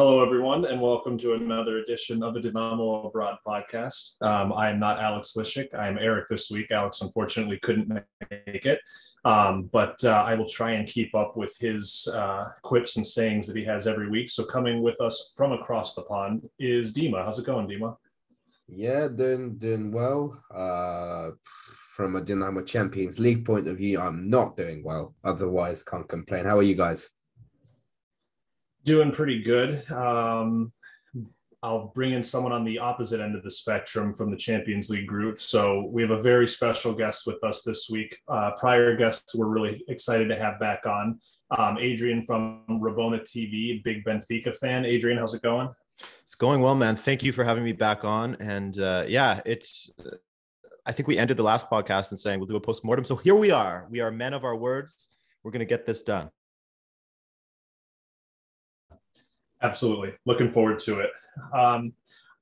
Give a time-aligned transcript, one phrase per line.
[0.00, 4.16] Hello, everyone, and welcome to another edition of the Dynamo Abroad podcast.
[4.22, 5.74] Um, I am not Alex Lishik.
[5.74, 6.70] I am Erik this week.
[6.70, 8.80] Alex unfortunately couldn't make it,
[9.26, 13.46] um, but uh, I will try and keep up with his uh, quips and sayings
[13.46, 14.30] that he has every week.
[14.30, 17.22] So, coming with us from across the pond is Dima.
[17.22, 17.94] How's it going, Dima?
[18.68, 20.42] Yeah, doing doing well.
[20.50, 21.32] Uh,
[21.94, 25.14] from a Dynamo Champions League point of view, I'm not doing well.
[25.24, 26.46] Otherwise, can't complain.
[26.46, 27.10] How are you guys?
[28.84, 29.88] Doing pretty good.
[29.90, 30.72] Um,
[31.62, 35.06] I'll bring in someone on the opposite end of the spectrum from the Champions League
[35.06, 35.42] group.
[35.42, 38.16] So we have a very special guest with us this week.
[38.28, 41.18] Uh, prior guests we're really excited to have back on.
[41.50, 44.86] Um, Adrian from Rabona TV, big Benfica fan.
[44.86, 45.68] Adrian, how's it going?
[46.24, 46.96] It's going well, man.
[46.96, 48.36] Thank you for having me back on.
[48.40, 49.90] And uh, yeah, it's.
[50.86, 53.04] I think we ended the last podcast and saying we'll do a post mortem.
[53.04, 53.86] So here we are.
[53.90, 55.10] We are men of our words.
[55.42, 56.30] We're going to get this done.
[59.62, 60.12] Absolutely.
[60.24, 61.10] Looking forward to it.
[61.54, 61.92] Um,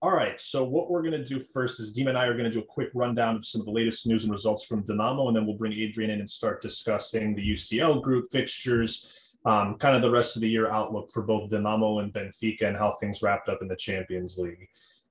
[0.01, 0.41] all right.
[0.41, 2.61] So, what we're going to do first is Dean and I are going to do
[2.61, 5.45] a quick rundown of some of the latest news and results from Dynamo, and then
[5.45, 10.11] we'll bring Adrian in and start discussing the UCL group fixtures, um, kind of the
[10.11, 13.61] rest of the year outlook for both Dynamo and Benfica, and how things wrapped up
[13.61, 14.69] in the Champions League.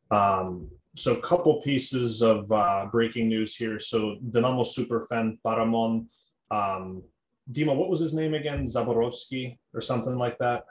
[0.10, 3.80] Um, so, a couple pieces of uh, breaking news here.
[3.80, 6.08] So, Dynamo superfan Paramon,
[6.50, 7.04] um,
[7.52, 8.66] Dima, what was his name again?
[8.66, 10.64] Zaborowski or something like that?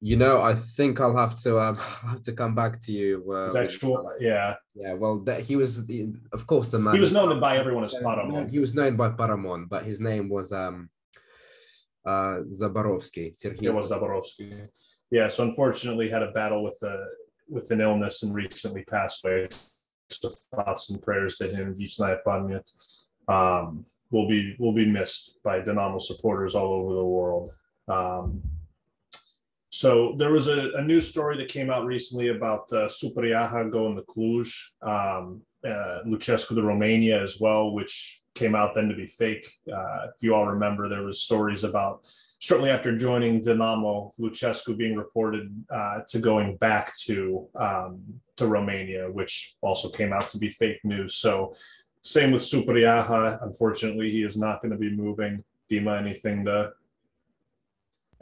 [0.00, 1.76] You know, I think I'll have to um,
[2.10, 3.32] have to come back to you.
[3.32, 4.06] Uh, that true?
[4.20, 4.54] Yeah.
[4.74, 4.94] Yeah.
[4.94, 6.94] Well, that, he was, the, of course, the man.
[6.94, 8.50] He was known by everyone as Paramon.
[8.50, 10.90] He was known by Paramon, but his name was um,
[12.06, 13.32] uh, Zaborowski.
[13.44, 14.68] It was Zaborowski.
[15.10, 15.28] Yeah.
[15.28, 17.04] So unfortunately, had a battle with a
[17.48, 19.48] with an illness and recently passed away.
[20.10, 21.76] So thoughts and prayers to him.
[23.26, 27.50] Um, will be will be missed by Dynamo supporters all over the world.
[27.88, 28.42] Um,
[29.74, 33.96] so there was a, a news story that came out recently about uh, Supriaha going
[33.96, 34.48] to Cluj,
[34.82, 39.52] um, uh, Lucescu to Romania as well, which came out then to be fake.
[39.68, 42.06] Uh, if you all remember, there was stories about
[42.38, 48.00] shortly after joining Dinamo, Lucescu being reported uh, to going back to um,
[48.36, 51.16] to Romania, which also came out to be fake news.
[51.16, 51.52] So
[52.02, 53.42] same with Supriaha.
[53.42, 55.42] Unfortunately, he is not going to be moving.
[55.68, 56.74] Dima, anything to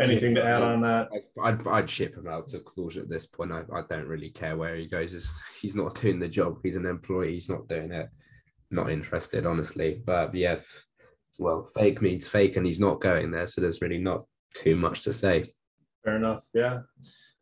[0.02, 1.08] Anything to add on that?
[1.42, 3.52] I'd, I'd ship him out to Cluj at this point.
[3.52, 5.12] I, I don't really care where he goes.
[5.12, 6.58] He's, he's not doing the job.
[6.62, 7.34] He's an employee.
[7.34, 8.08] He's not doing it.
[8.70, 10.02] Not interested, honestly.
[10.04, 10.60] But yeah,
[11.38, 13.46] well, fake means fake, and he's not going there.
[13.46, 14.24] So there's really not
[14.54, 15.44] too much to say.
[16.04, 16.44] Fair enough.
[16.54, 16.80] Yeah.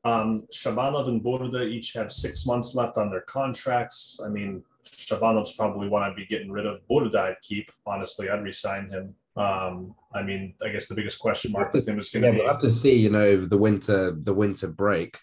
[0.05, 4.21] Um, Shabanov and Burda each have six months left on their contracts.
[4.25, 6.81] I mean, Shabanov's probably one I'd be getting rid of.
[6.91, 7.71] Burda I'd keep.
[7.87, 9.15] Honestly, I'd resign him.
[9.37, 12.33] Um, I mean, I guess the biggest question mark with him is going to yeah,
[12.33, 12.39] be.
[12.39, 15.19] We'll have to see, you know, the winter, the winter break.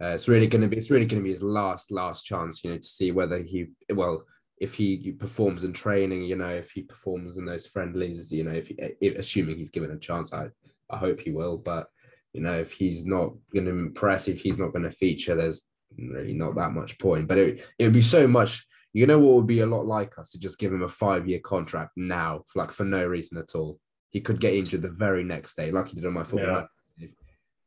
[0.00, 2.64] Uh, it's really going to be, it's really going to be his last, last chance,
[2.64, 4.24] you know, to see whether he, well,
[4.58, 8.52] if he performs in training, you know, if he performs in those friendlies, you know,
[8.52, 10.48] if, he, if assuming he's given a chance, I,
[10.88, 11.58] I hope he will.
[11.58, 11.88] But
[12.32, 15.62] you know, if he's not going to impress, if he's not going to feature, there's
[15.98, 17.28] really not that much point.
[17.28, 20.18] But it it would be so much you know what would be a lot like
[20.18, 23.38] us to just give him a five year contract now, for like for no reason
[23.38, 23.78] at all.
[24.10, 26.68] He could get injured the very next day, like he did on my football.
[26.98, 27.08] Yeah.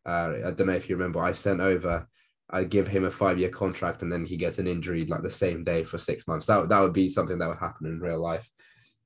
[0.05, 2.07] Uh, I don't know if you remember, I sent over,
[2.51, 5.31] I give him a five year contract and then he gets an injury like the
[5.31, 6.45] same day for six months.
[6.45, 8.47] That, that would be something that would happen in real life.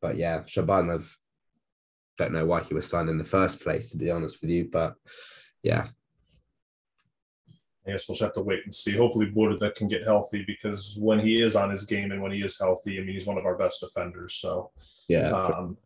[0.02, 1.10] But yeah, Shabanov,
[2.18, 4.68] don't know why he was signed in the first place, to be honest with you.
[4.70, 4.96] But
[5.64, 5.86] yeah,
[7.88, 8.96] I guess we'll just have to wait and see.
[8.96, 12.42] Hopefully, Burda can get healthy because when he is on his game and when he
[12.42, 14.36] is healthy, I mean, he's one of our best defenders.
[14.36, 14.72] So,
[15.08, 15.78] yeah, um,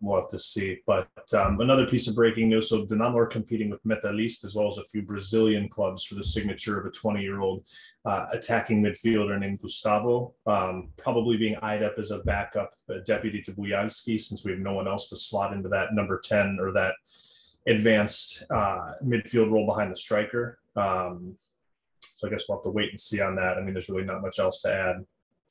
[0.00, 0.78] we'll have to see.
[0.86, 4.68] But um, another piece of breaking news: so Dinamo are competing with Metalist as well
[4.68, 7.66] as a few Brazilian clubs for the signature of a 20-year-old
[8.04, 13.40] uh, attacking midfielder named Gustavo, um, probably being eyed up as a backup a deputy
[13.42, 16.72] to Buyalskyi, since we have no one else to slot into that number 10 or
[16.72, 16.94] that
[17.66, 20.58] advanced uh, midfield role behind the striker.
[20.78, 21.36] Um,
[22.00, 23.56] so I guess we'll have to wait and see on that.
[23.58, 24.96] I mean, there's really not much else to add.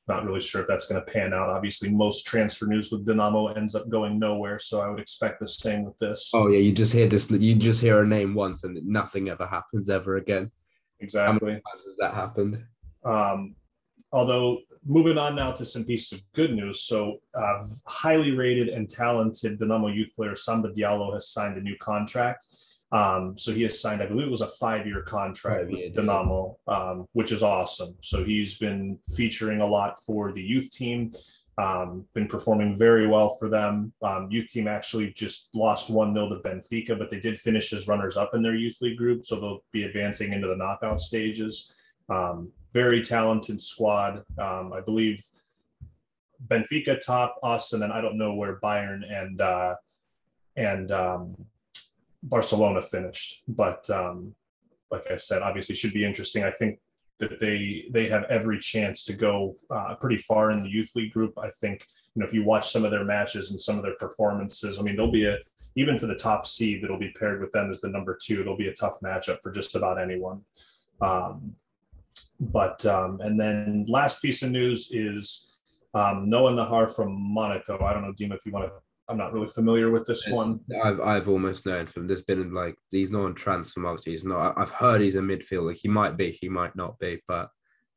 [0.07, 1.49] Not really sure if that's going to pan out.
[1.49, 5.47] Obviously, most transfer news with Dinamo ends up going nowhere, so I would expect the
[5.47, 6.31] same with this.
[6.33, 7.29] Oh yeah, you just hear this.
[7.29, 10.49] You just hear a name once, and nothing ever happens ever again.
[11.01, 11.33] Exactly.
[11.33, 12.63] How many times has that happened?
[13.03, 13.55] Um,
[14.13, 16.83] although moving on now to some pieces of good news.
[16.83, 21.75] So, uh, highly rated and talented Dinamo youth player Samba Diallo has signed a new
[21.79, 22.45] contract.
[22.91, 27.05] Um, so he has signed, I believe it was a five-year contract with Dinamo, um,
[27.13, 27.95] which is awesome.
[28.01, 31.11] So he's been featuring a lot for the youth team.
[31.57, 33.91] Um, been performing very well for them.
[34.03, 37.87] Um, youth team actually just lost 1 0 to Benfica, but they did finish as
[37.87, 39.25] runners up in their youth league group.
[39.25, 41.73] So they'll be advancing into the knockout stages.
[42.09, 44.23] Um, very talented squad.
[44.37, 45.23] Um, I believe
[46.47, 49.75] Benfica top us, and then I don't know where Bayern and uh,
[50.55, 51.35] and um,
[52.23, 53.43] Barcelona finished.
[53.47, 54.35] But um,
[54.91, 56.43] like I said, obviously should be interesting.
[56.43, 56.79] I think
[57.19, 61.11] that they they have every chance to go uh, pretty far in the youth league
[61.11, 61.37] group.
[61.37, 61.85] I think
[62.15, 64.83] you know if you watch some of their matches and some of their performances, I
[64.83, 65.37] mean they'll be a
[65.75, 68.41] even for the top seed that'll be paired with them as the number two.
[68.41, 70.41] It'll be a tough matchup for just about anyone.
[71.01, 71.55] Um,
[72.39, 75.59] but um, and then last piece of news is
[75.93, 77.83] um, Noah Nahar from Monaco.
[77.83, 78.71] I don't know, Dima, if you want to
[79.09, 80.59] I'm not really familiar with this one.
[80.83, 84.05] I've I've almost known from there's been like he's not on transfer market.
[84.11, 84.57] He's not.
[84.57, 85.77] I've heard he's a midfielder.
[85.77, 86.31] He might be.
[86.31, 87.21] He might not be.
[87.27, 87.49] But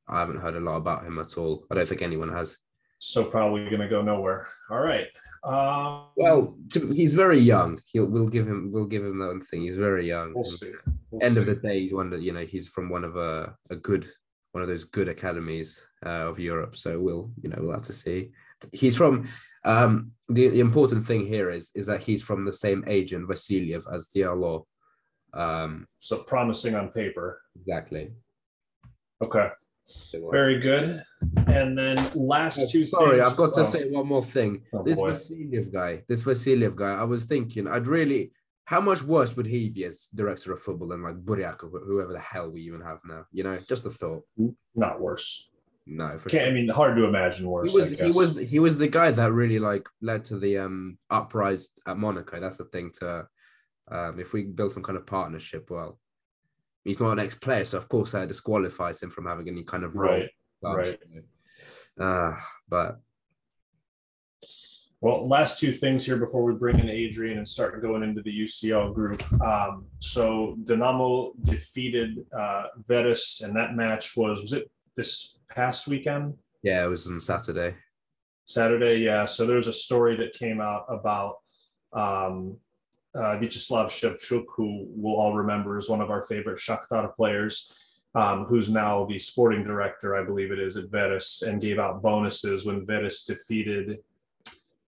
[0.08, 1.66] I haven't heard a lot about him at all.
[1.70, 2.56] I don't think anyone has.
[2.98, 4.46] So probably going to go nowhere.
[4.70, 5.06] All right.
[5.42, 6.54] Um, well,
[6.92, 7.78] he's very young.
[7.86, 9.62] He'll we'll give him we'll give him that one thing.
[9.62, 10.32] He's very young.
[10.34, 10.72] We'll see.
[11.10, 11.40] We'll End see.
[11.40, 14.06] of the day, he's one that you know he's from one of a a good
[14.52, 16.76] one of those good academies uh, of Europe.
[16.76, 18.32] So we'll you know we'll have to see
[18.72, 19.28] he's from
[19.64, 23.84] um, the, the important thing here is is that he's from the same agent Vasiliev
[23.92, 24.64] as Diallo.
[25.34, 27.40] Um, so promising on paper.
[27.56, 28.12] Exactly.
[29.22, 29.48] Okay.
[30.30, 31.02] Very good.
[31.46, 32.84] And then last oh, two.
[32.84, 33.64] Sorry, things, I've got to oh.
[33.64, 34.62] say one more thing.
[34.72, 35.12] Oh, this boy.
[35.12, 38.32] Vasiliev guy, this Vasiliev guy, I was thinking, I'd really.
[38.64, 42.12] How much worse would he be as director of football than like Buryak or whoever
[42.12, 43.24] the hell we even have now?
[43.32, 44.22] You know, just a thought.
[44.76, 45.49] Not worse.
[45.86, 46.46] No, for sure.
[46.46, 47.72] I mean, hard to imagine worse.
[47.72, 50.98] He was, he was he was the guy that really like led to the um
[51.10, 52.40] uprising at Monaco.
[52.40, 53.26] That's the thing to
[53.90, 55.98] um if we build some kind of partnership, well,
[56.84, 59.96] he's not an ex-player, so of course that disqualifies him from having any kind of
[59.96, 60.12] role.
[60.12, 60.30] Right.
[60.62, 60.98] Right.
[61.98, 62.36] Uh,
[62.68, 63.00] but
[65.00, 68.40] well, last two things here before we bring in Adrian and start going into the
[68.44, 69.22] UCL group.
[69.40, 76.34] Um, so Dinamo defeated uh, Veres, and that match was was it this past weekend.
[76.62, 77.76] Yeah, it was on Saturday.
[78.46, 79.24] Saturday, yeah.
[79.24, 81.36] So there's a story that came out about
[81.92, 82.56] um,
[83.14, 87.72] uh, Vyacheslav Shevchuk, who we'll all remember is one of our favorite Shakhtar players,
[88.14, 92.02] um, who's now the sporting director, I believe it is, at Veres, and gave out
[92.02, 93.98] bonuses when Veres defeated.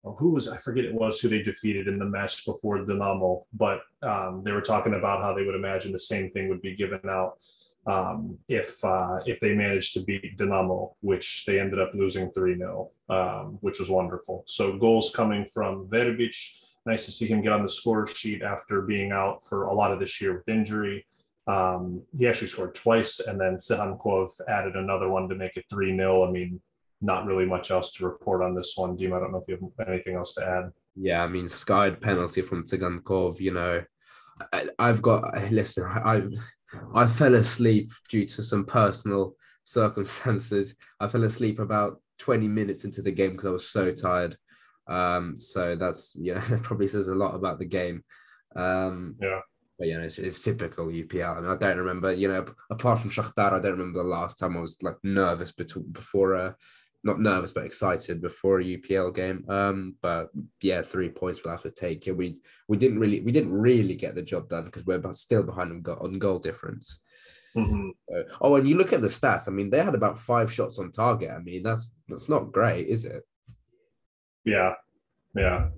[0.02, 3.44] Well, who was I forget it was who they defeated in the match before Dinamo,
[3.52, 6.74] but um, they were talking about how they would imagine the same thing would be
[6.74, 7.38] given out
[7.86, 12.56] um, if uh, if they managed to beat Dinamo, which they ended up losing 3
[12.56, 14.44] 0, um, which was wonderful.
[14.46, 16.36] So goals coming from Verbic.
[16.84, 19.92] Nice to see him get on the score sheet after being out for a lot
[19.92, 21.06] of this year with injury.
[21.46, 25.96] Um, he actually scored twice, and then Tsygankov added another one to make it 3
[25.96, 26.26] 0.
[26.26, 26.60] I mean,
[27.00, 28.96] not really much else to report on this one.
[28.96, 30.70] Deem, I don't know if you have anything else to add.
[30.94, 33.82] Yeah, I mean, skied penalty from Tsygankov, you know.
[34.52, 35.84] I, have got listen.
[35.84, 36.22] I
[36.94, 40.74] I fell asleep due to some personal circumstances.
[41.00, 44.36] I fell asleep about 20 minutes into the game because I was so tired.
[44.88, 48.04] Um, so that's you know that probably says a lot about the game.
[48.56, 49.40] Um, yeah.
[49.78, 51.38] But you know, it's, it's typical UPL.
[51.38, 52.12] I mean, I don't remember.
[52.12, 55.50] You know, apart from Shakhtar, I don't remember the last time I was like nervous
[55.52, 56.56] before a
[57.04, 59.44] not nervous but excited before a UPL game.
[59.48, 60.30] Um, but
[60.60, 62.06] yeah, three points we'll have to take.
[62.06, 65.42] Yeah, we we didn't really we didn't really get the job done because we're still
[65.42, 67.00] behind on goal, on goal difference.
[67.56, 67.90] Mm-hmm.
[68.08, 69.48] So, oh, and you look at the stats.
[69.48, 71.30] I mean, they had about five shots on target.
[71.30, 73.22] I mean, that's that's not great, is it?
[74.44, 74.74] Yeah,
[75.34, 75.68] yeah.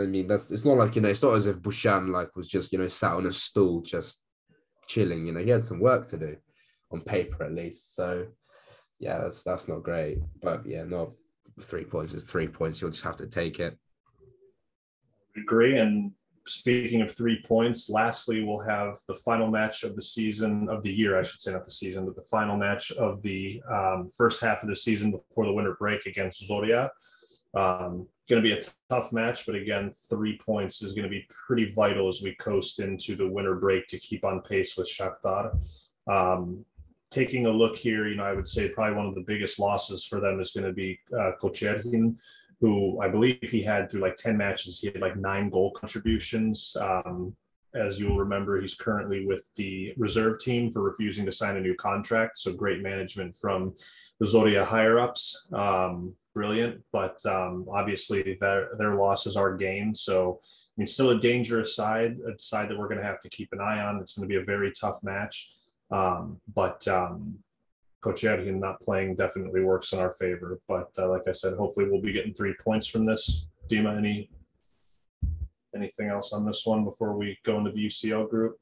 [0.00, 2.48] I mean, that's it's not like you know, it's not as if Bushchan like was
[2.48, 4.22] just you know sat on a stool just
[4.86, 5.26] chilling.
[5.26, 6.36] You know, he had some work to do
[6.92, 7.96] on paper at least.
[7.96, 8.26] So
[8.98, 10.18] yeah, that's that's not great.
[10.40, 11.14] But yeah, no,
[11.60, 12.80] three points is three points.
[12.80, 13.76] You'll just have to take it.
[15.36, 15.78] Agree.
[15.78, 16.12] And
[16.46, 20.92] speaking of three points, lastly, we'll have the final match of the season of the
[20.92, 24.40] year, I should say, not the season, but the final match of the um, first
[24.40, 26.90] half of the season before the winter break against Zoria.
[27.54, 31.08] Um, going to be a t- tough match, but again, three points is going to
[31.08, 34.88] be pretty vital as we coast into the winter break to keep on pace with
[34.88, 35.58] Shakhtar.
[36.06, 36.64] Um,
[37.10, 40.04] taking a look here, you know, I would say probably one of the biggest losses
[40.04, 42.18] for them is going to be uh, Kochergin,
[42.60, 46.76] who I believe he had through like 10 matches, he had like nine goal contributions.
[46.80, 47.34] Um,
[47.74, 51.74] as you'll remember, he's currently with the reserve team for refusing to sign a new
[51.74, 52.38] contract.
[52.38, 53.74] So great management from
[54.18, 55.48] the Zoria higher ups.
[55.52, 59.96] Um, brilliant, but um, obviously their, their losses are gained.
[59.96, 63.28] So, I mean, still a dangerous side, a side that we're going to have to
[63.28, 64.00] keep an eye on.
[64.00, 65.50] It's going to be a very tough match.
[65.90, 67.38] Um, but um,
[68.02, 70.60] Kochergin not playing definitely works in our favor.
[70.68, 73.48] But uh, like I said, hopefully we'll be getting three points from this.
[73.70, 74.30] Dima, any
[75.74, 78.56] anything else on this one before we go into the UCL group?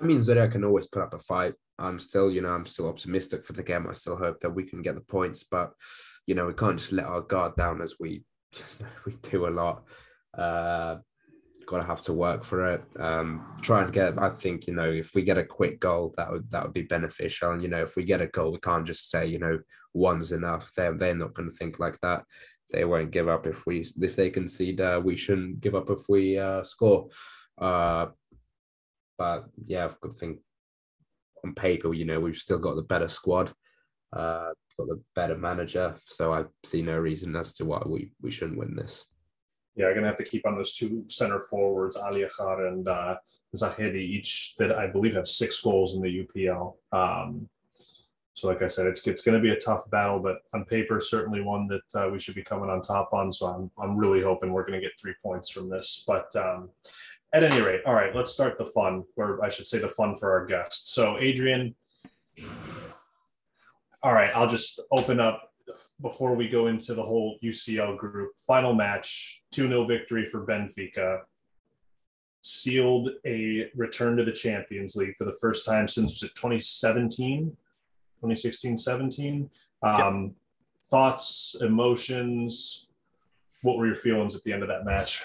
[0.00, 1.54] I mean, Zoria can always put up a fight.
[1.78, 3.86] I'm still, you know, I'm still optimistic for the game.
[3.88, 5.72] I still hope that we can get the points, but
[6.26, 8.24] you know, we can't just let our guard down as we
[9.06, 9.84] we do a lot.
[10.36, 10.96] Uh,
[11.66, 12.84] got to have to work for it.
[12.98, 14.18] Um, try and get.
[14.18, 16.82] I think you know, if we get a quick goal, that would that would be
[16.82, 17.52] beneficial.
[17.52, 19.58] And you know, if we get a goal, we can't just say you know
[19.92, 20.72] one's enough.
[20.74, 22.24] They're they're not going to think like that.
[22.72, 24.80] They won't give up if we if they concede.
[24.80, 27.08] Uh, we shouldn't give up if we uh, score.
[27.58, 28.06] Uh,
[29.18, 30.38] but yeah, I think
[31.44, 33.52] on paper, you know, we've still got the better squad,
[34.12, 35.94] uh, got the better manager.
[36.06, 39.06] So I see no reason as to why we, we shouldn't win this.
[39.76, 43.16] Yeah, I'm gonna have to keep on those two center forwards, Allahyar and uh,
[43.54, 46.74] Zahedi, each that I believe have six goals in the UPL.
[46.92, 47.48] Um,
[48.36, 51.00] so, like I said, it's it's going to be a tough battle, but on paper,
[51.00, 53.32] certainly one that uh, we should be coming on top on.
[53.32, 56.04] So, I'm I'm really hoping we're going to get three points from this.
[56.06, 56.68] But um,
[57.32, 60.16] at any rate, all right, let's start the fun, or I should say the fun
[60.16, 60.92] for our guests.
[60.92, 61.74] So, Adrian,
[64.02, 65.54] all right, I'll just open up
[66.00, 68.32] before we go into the whole UCL group.
[68.38, 71.20] Final match 2 0 victory for Benfica.
[72.42, 79.50] Sealed a return to the Champions League for the first time since 2017, 2016 17.
[79.82, 80.32] Um, yep.
[80.84, 82.86] Thoughts, emotions,
[83.62, 85.24] what were your feelings at the end of that match?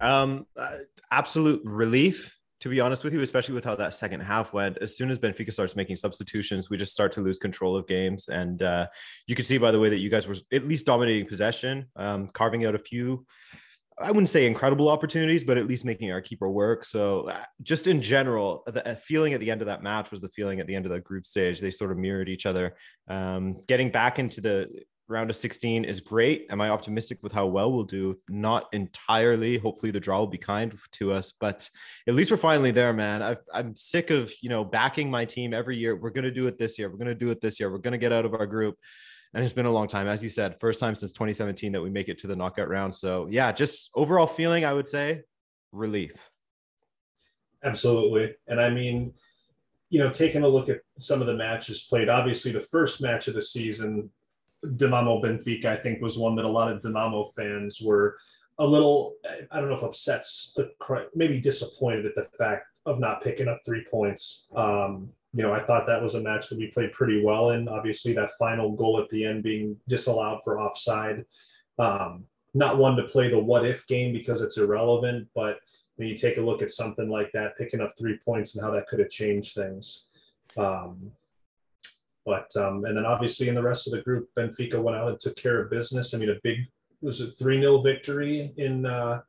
[0.00, 0.78] Um, uh,
[1.10, 4.78] absolute relief, to be honest with you, especially with how that second half went.
[4.78, 8.28] As soon as Benfica starts making substitutions, we just start to lose control of games.
[8.28, 8.86] And uh,
[9.26, 12.28] you can see by the way that you guys were at least dominating possession, um,
[12.28, 13.26] carving out a few.
[14.00, 16.84] I wouldn't say incredible opportunities, but at least making our keeper work.
[16.84, 20.30] So, uh, just in general, the feeling at the end of that match was the
[20.30, 21.60] feeling at the end of the group stage.
[21.60, 22.76] They sort of mirrored each other.
[23.08, 26.46] Um, getting back into the round of 16 is great.
[26.50, 28.16] Am I optimistic with how well we'll do?
[28.28, 29.58] Not entirely.
[29.58, 31.68] Hopefully the draw will be kind to us, but
[32.06, 33.22] at least we're finally there, man.
[33.22, 35.96] i am sick of, you know, backing my team every year.
[35.96, 36.90] We're going to do it this year.
[36.90, 37.70] We're going to do it this year.
[37.70, 38.76] We're going to get out of our group.
[39.34, 40.08] And it's been a long time.
[40.08, 42.94] As you said, first time since 2017 that we make it to the knockout round.
[42.94, 45.22] So yeah, just overall feeling, I would say
[45.72, 46.30] relief.
[47.64, 48.34] Absolutely.
[48.48, 49.14] And I mean,
[49.88, 53.28] you know, taking a look at some of the matches played, obviously the first match
[53.28, 54.10] of the season
[54.64, 58.16] Dinamo Benfica, I think, was one that a lot of Dinamo fans were
[58.58, 59.16] a little,
[59.50, 60.24] I don't know if upset,
[61.14, 64.46] maybe disappointed at the fact of not picking up three points.
[64.54, 67.68] Um, you know, I thought that was a match that we played pretty well in.
[67.68, 71.24] Obviously, that final goal at the end being disallowed for offside.
[71.78, 75.56] Um, not one to play the what if game because it's irrelevant, but
[75.96, 78.70] when you take a look at something like that, picking up three points and how
[78.72, 80.06] that could have changed things.
[80.56, 81.12] Um,
[82.24, 85.20] but um, and then obviously in the rest of the group, Benfica went out and
[85.20, 86.14] took care of business.
[86.14, 86.58] I mean, a big
[87.00, 88.86] was it three 0 victory in.
[88.86, 89.20] Uh,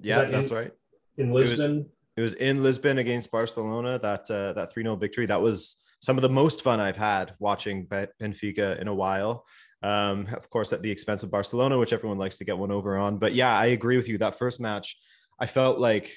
[0.00, 0.72] yeah, that that's in, right.
[1.16, 1.86] In Lisbon.
[2.16, 3.98] It was, it was, in Lisbon against Barcelona.
[3.98, 5.26] That uh, that three 0 victory.
[5.26, 9.46] That was some of the most fun I've had watching Benfica in a while.
[9.82, 12.96] Um, of course, at the expense of Barcelona, which everyone likes to get one over
[12.96, 13.18] on.
[13.18, 14.18] But yeah, I agree with you.
[14.18, 14.96] That first match,
[15.38, 16.10] I felt like,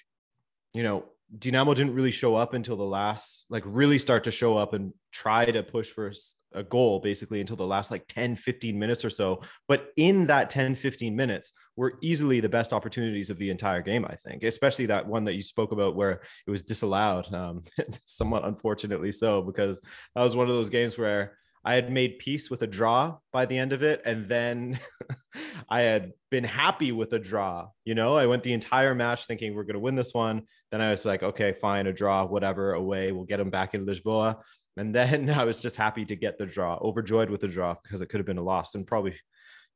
[0.73, 1.05] you know,
[1.37, 4.93] Dinamo didn't really show up until the last, like really start to show up and
[5.11, 6.11] try to push for
[6.53, 9.41] a goal basically until the last like 10, 15 minutes or so.
[9.67, 14.05] But in that 10, 15 minutes were easily the best opportunities of the entire game,
[14.05, 17.63] I think, especially that one that you spoke about where it was disallowed, um,
[18.05, 19.81] somewhat unfortunately so, because
[20.15, 23.45] that was one of those games where I had made peace with a draw by
[23.45, 24.01] the end of it.
[24.05, 24.79] And then
[25.69, 27.69] I had been happy with a draw.
[27.85, 30.43] You know, I went the entire match thinking we're going to win this one.
[30.71, 33.11] Then I was like, okay, fine, a draw, whatever, away.
[33.11, 34.41] We'll get them back in Lisboa.
[34.77, 38.01] And then I was just happy to get the draw, overjoyed with the draw because
[38.01, 39.15] it could have been a loss and probably,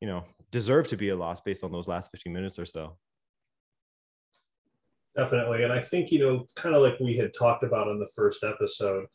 [0.02, 2.98] you know, deserved to be a loss based on those last 15 minutes or so.
[5.16, 5.64] Definitely.
[5.64, 8.44] And I think, you know, kind of like we had talked about in the first
[8.44, 9.06] episode,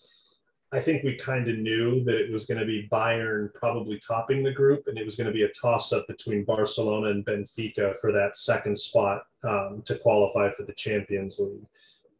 [0.73, 4.45] I think we kind of knew that it was going to be Bayern probably topping
[4.45, 7.97] the group, and it was going to be a toss up between Barcelona and Benfica
[7.99, 11.67] for that second spot um, to qualify for the Champions League.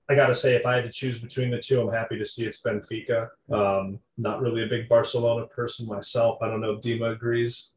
[0.09, 2.25] I got to say, if I had to choose between the two, I'm happy to
[2.25, 3.29] see it's Benfica.
[3.53, 6.39] Um, not really a big Barcelona person myself.
[6.43, 7.71] I don't know if Dima agrees.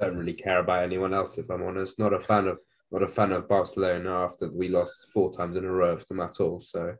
[0.00, 2.00] Don't really care about anyone else, if I'm honest.
[2.00, 2.58] Not a fan of
[2.90, 6.20] not a fan of Barcelona after we lost four times in a row of them
[6.20, 6.60] at all.
[6.60, 6.96] So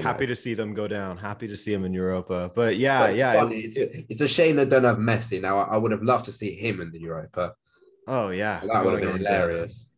[0.00, 0.28] happy know.
[0.28, 1.18] to see them go down.
[1.18, 2.50] Happy to see them in Europa.
[2.54, 3.48] But yeah, but yeah.
[3.50, 5.40] It's, it's, a shame they don't have Messi.
[5.40, 7.54] Now, I would have loved to see him in the Europa.
[8.06, 8.60] Oh, yeah.
[8.66, 9.90] That would have been hilarious.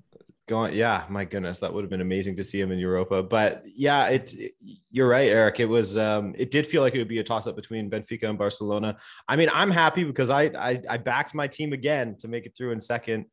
[0.47, 3.63] going yeah my goodness that would have been amazing to see him in europa but
[3.65, 4.53] yeah it, it,
[4.91, 7.47] you're right erik it was um it did feel like it would be a toss
[7.47, 8.95] up between benfica and barcelona
[9.27, 12.55] i mean i'm happy because I, I i backed my team again to make it
[12.55, 13.25] through in second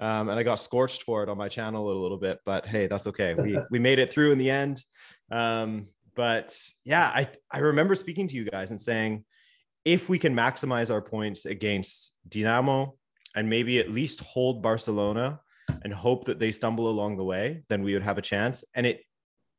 [0.00, 2.88] um and i got scorched for it on my channel a little bit but hey
[2.88, 4.82] that's okay we we made it through in the end
[5.30, 9.24] um but yeah i i remember speaking to you guys and saying
[9.84, 12.92] if we can maximize our points against dinamo
[13.36, 15.38] and maybe at least hold barcelona
[15.82, 18.64] and hope that they stumble along the way, then we would have a chance.
[18.74, 19.02] And it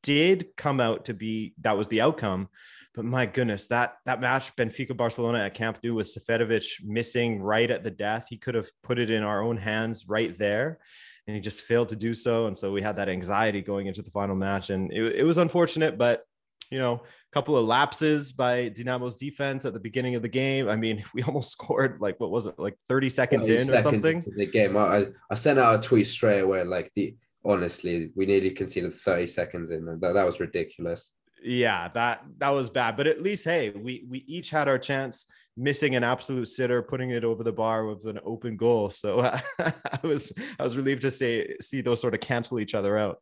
[0.04, 2.50] did come out to be that was the outcome.
[2.94, 7.70] But my goodness, that that match, Benfica Barcelona at Camp Nou with Seferovic missing right
[7.70, 10.80] at the death, he could have put it in our own hands right there.
[11.28, 12.48] And he just failed to do so.
[12.48, 14.70] And so we had that anxiety going into the final match.
[14.70, 16.24] And it, it was unfortunate, but
[16.70, 20.70] you know, a couple of lapses by Dinamo's defense at the beginning of the game.
[20.70, 23.86] I mean, we almost scored like what was it, like 30 seconds 30 in seconds
[23.86, 24.24] or something?
[24.36, 24.78] the game.
[24.78, 29.28] I, I sent out a tweet straight away, like the honestly, we nearly conceded 30
[29.28, 29.86] seconds in.
[29.86, 31.14] That, that was ridiculous.
[31.44, 32.98] Yeah, that that was bad.
[32.98, 37.12] But at least hey, we we each had our chance missing an absolute sitter, putting
[37.12, 38.90] it over the bar with an open goal.
[38.90, 42.74] So uh, I was I was relieved to say see those sort of cancel each
[42.74, 43.22] other out.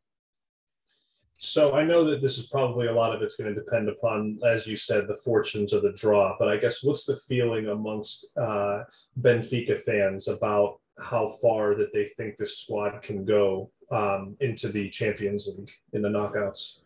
[1.37, 4.39] So I know that this is probably a lot of it's going to depend upon,
[4.45, 6.35] as you said, the fortunes of the draw.
[6.39, 8.83] But I guess what's the feeling amongst uh,
[9.19, 14.89] Benfica fans about how far that they think this squad can go um, into the
[14.89, 16.79] Champions League in the knockouts?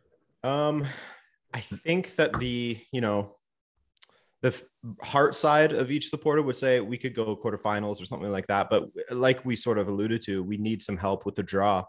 [0.44, 0.86] Um,
[1.54, 3.36] I think that the you know
[4.42, 4.60] the
[5.02, 8.70] heart side of each supporter would say we could go quarterfinals or something like that.
[8.70, 11.84] But like we sort of alluded to, we need some help with the draw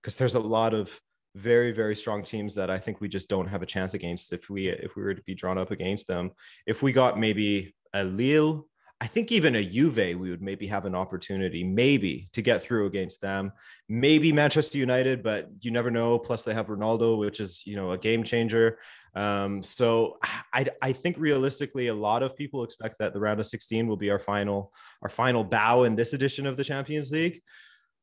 [0.00, 0.98] because there's a lot of
[1.34, 4.50] very very strong teams that I think we just don't have a chance against if
[4.50, 6.30] we if we were to be drawn up against them.
[6.66, 8.66] If we got maybe a Lille,
[9.02, 12.86] I think even a Juve, we would maybe have an opportunity, maybe to get through
[12.86, 13.50] against them.
[13.88, 16.20] Maybe Manchester United, but you never know.
[16.20, 18.78] Plus, they have Ronaldo, which is you know a game changer.
[19.16, 20.18] Um, so
[20.52, 23.96] I I think realistically, a lot of people expect that the round of 16 will
[23.96, 27.42] be our final our final bow in this edition of the Champions League.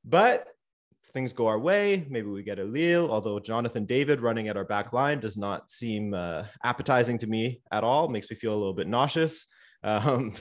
[0.03, 0.47] But
[1.11, 4.65] things go our way, maybe we get a Lille, although Jonathan David running at our
[4.65, 8.07] back line does not seem uh, appetizing to me at all.
[8.07, 9.47] Makes me feel a little bit nauseous.
[9.81, 10.33] Um,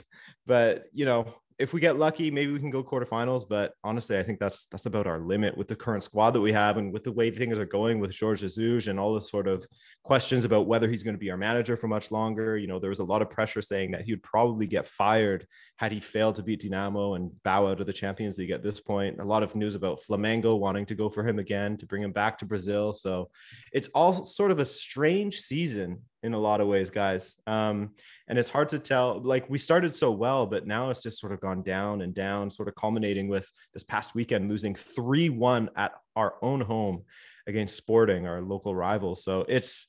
[0.45, 3.43] but, you know, if we get lucky, maybe we can go quarterfinals.
[3.47, 6.53] But honestly, I think that's that's about our limit with the current squad that we
[6.53, 9.47] have and with the way things are going with Jorge Jesus and all the sort
[9.47, 9.67] of
[10.03, 12.57] questions about whether he's going to be our manager for much longer.
[12.57, 15.45] You know, there was a lot of pressure saying that he would probably get fired
[15.75, 18.79] had he failed to beat Dinamo and bow out of the Champions League at this
[18.79, 19.19] point.
[19.19, 22.13] A lot of news about Flamengo wanting to go for him again to bring him
[22.13, 22.93] back to Brazil.
[22.93, 23.29] So
[23.73, 27.37] it's all sort of a strange season in a lot of ways, guys.
[27.47, 27.91] Um,
[28.27, 29.21] and it's hard to tell.
[29.21, 32.49] Like we started so well, but now it's just sort of gone down and down,
[32.49, 37.03] sort of culminating with this past weekend losing 3 1 at our own home
[37.47, 39.15] against Sporting, our local rival.
[39.15, 39.87] So it's,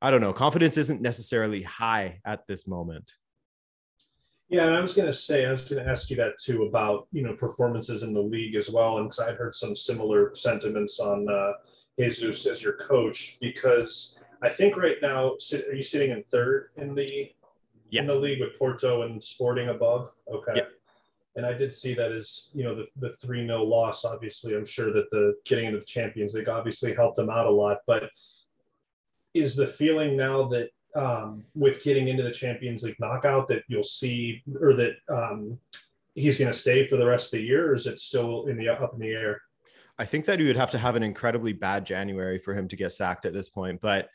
[0.00, 3.12] I don't know, confidence isn't necessarily high at this moment.
[4.48, 6.64] Yeah, and I was going to say, I was going to ask you that too
[6.64, 10.34] about you know performances in the league as well, and because I heard some similar
[10.34, 11.52] sentiments on uh,
[11.98, 16.94] Jesus as your coach, because I think right now, are you sitting in third in
[16.94, 17.30] the
[17.88, 18.02] yeah.
[18.02, 20.14] in the league with Porto and Sporting above?
[20.30, 20.52] Okay.
[20.56, 20.64] Yeah.
[21.36, 24.04] And I did see that as you know the the three 0 loss.
[24.04, 27.50] Obviously, I'm sure that the getting into the Champions League obviously helped them out a
[27.50, 27.78] lot.
[27.86, 28.10] But
[29.32, 33.82] is the feeling now that um, with getting into the Champions League knockout that you'll
[33.82, 35.58] see, or that um,
[36.14, 38.58] he's going to stay for the rest of the year, or is it still in
[38.58, 39.40] the up in the air?
[39.98, 42.76] I think that he would have to have an incredibly bad January for him to
[42.76, 43.80] get sacked at this point.
[43.80, 44.08] But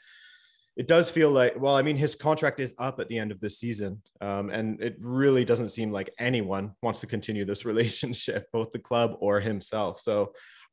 [0.79, 3.41] it does feel like, well, I mean, his contract is up at the end of
[3.41, 4.01] this season.
[4.21, 8.79] Um, and it really doesn't seem like anyone wants to continue this relationship, both the
[8.79, 9.99] club or himself.
[9.99, 10.31] So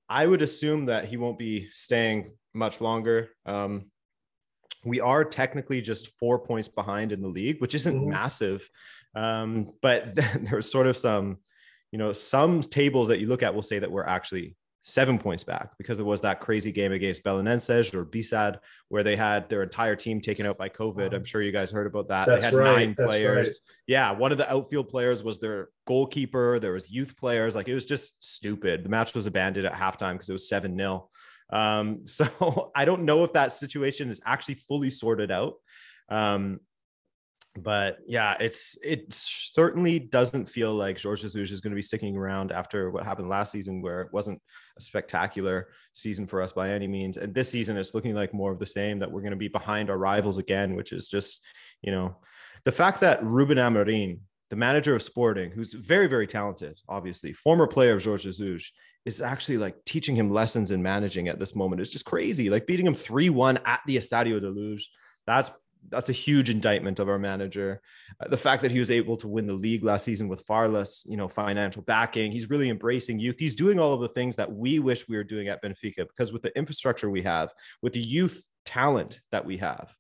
[0.09, 3.31] I would assume that he won't be staying much longer.
[3.47, 3.91] Um,
[4.85, 8.11] we are technically just four points behind in the league, which isn't mm-hmm.
[8.11, 8.71] massive.
[9.17, 11.39] Um, but there's sort of some,
[11.91, 14.55] you know, some tables that you look at will say that we're actually
[14.89, 19.17] seven points back because there was that crazy game against Belenenses or Bisad where they
[19.17, 21.13] had their entire team taken out by COVID.
[21.13, 22.29] I'm sure you guys heard about that.
[22.29, 22.77] That's they had right.
[22.77, 23.49] nine That's players.
[23.49, 23.77] Right.
[23.89, 26.61] Yeah, one of the outfield players was their goalkeeper.
[26.61, 27.57] There was youth players.
[27.57, 28.85] Like it was just stupid.
[28.85, 31.11] The match was abandoned at halftime because it was seven nil.
[31.51, 35.55] um, So I don't know if that situation is actually fully sorted out.
[36.09, 36.61] Um,
[37.59, 42.17] but yeah, it's it certainly doesn't feel like Jorge Jesus is going to be sticking
[42.17, 44.41] around after what happened last season, where it wasn't
[44.77, 47.17] a spectacular season for us by any means.
[47.17, 48.99] And this season, it's looking like more of the same.
[48.99, 51.45] That we're going to be behind our rivals again, which is just
[51.83, 52.17] you know
[52.65, 54.19] the fact that Ruben Amorim
[54.51, 58.73] the manager of Sporting, who's very, very talented, obviously, former player of Jorge Jesus,
[59.05, 61.81] is actually like teaching him lessons in managing at this moment.
[61.81, 62.49] It's just crazy.
[62.49, 64.89] Like beating him 3 1 at the Estadio de Luz.
[65.27, 65.51] That's
[65.91, 67.81] that's a huge indictment of our manager.
[68.21, 70.69] Uh, the fact that he was able to win the league last season with far
[70.69, 72.33] less, you know, financial backing.
[72.33, 73.37] He's really embracing youth.
[73.39, 76.33] He's doing all of the things that we wish we were doing at Benfica because
[76.33, 79.95] with the infrastructure we have, with the youth talent that we have,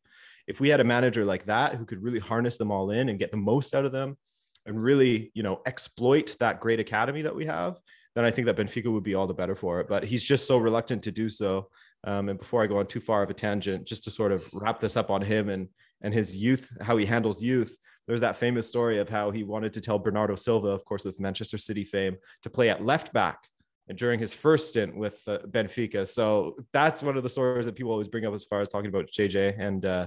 [0.47, 3.19] if we had a manager like that who could really harness them all in and
[3.19, 4.17] get the most out of them
[4.65, 7.79] and really, you know, exploit that great academy that we have,
[8.17, 9.89] then I think that Benfica would be all the better for it.
[9.89, 11.69] But he's just so reluctant to do so.
[12.05, 14.43] Um, and before I go on too far of a tangent, just to sort of
[14.55, 15.69] wrap this up on him and
[16.01, 17.77] and his youth, how he handles youth.
[18.07, 21.21] There's that famous story of how he wanted to tell Bernardo Silva, of course, with
[21.21, 23.49] Manchester City fame, to play at left back
[23.95, 26.09] during his first stint with uh, Benfica.
[26.09, 28.89] So that's one of the stories that people always bring up as far as talking
[28.89, 30.07] about JJ and uh,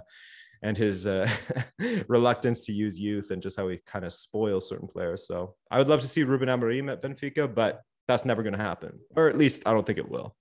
[0.63, 1.29] and his uh,
[2.07, 5.27] reluctance to use youth and just how he kind of spoils certain players.
[5.27, 8.59] So I would love to see Ruben Amorim at Benfica, but that's never going to
[8.59, 10.35] happen, or at least I don't think it will.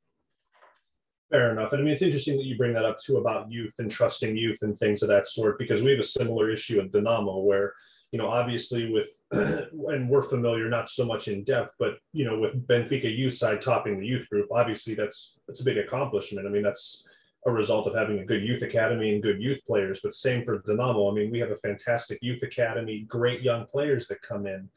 [1.30, 1.74] Fair enough.
[1.74, 4.34] And I mean, it's interesting that you bring that up too about youth and trusting
[4.34, 7.74] youth and things of that sort, because we have a similar issue at Dinamo where,
[8.10, 12.38] you know, obviously with, and we're familiar not so much in depth, but, you know,
[12.38, 16.46] with Benfica youth side topping the youth group, obviously that's, that's a big accomplishment.
[16.46, 17.06] I mean, that's
[17.44, 20.60] a result of having a good youth academy and good youth players, but same for
[20.60, 21.12] Dinamo.
[21.12, 24.70] I mean, we have a fantastic youth academy, great young players that come in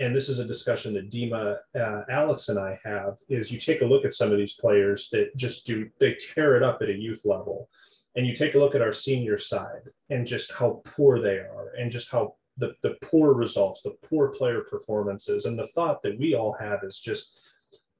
[0.00, 3.82] and this is a discussion that Dima, uh, Alex, and I have, is you take
[3.82, 6.88] a look at some of these players that just do, they tear it up at
[6.88, 7.68] a youth level.
[8.16, 11.74] And you take a look at our senior side and just how poor they are
[11.78, 15.44] and just how the, the poor results, the poor player performances.
[15.44, 17.38] And the thought that we all have is just,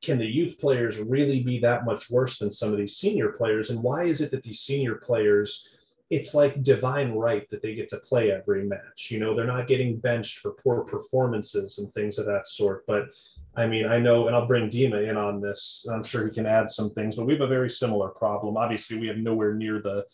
[0.03, 3.69] can the youth players really be that much worse than some of these senior players?
[3.69, 5.69] And why is it that these senior players,
[6.11, 9.11] it's like divine right that they get to play every match.
[9.11, 12.85] You know, they're not getting benched for poor performances and things of that sort.
[12.87, 13.11] But
[13.55, 15.87] I mean, I know, and I'll bring Dima in on this.
[15.91, 18.57] I'm sure he can add some things, but we have a very similar problem.
[18.57, 20.05] Obviously, we have nowhere near the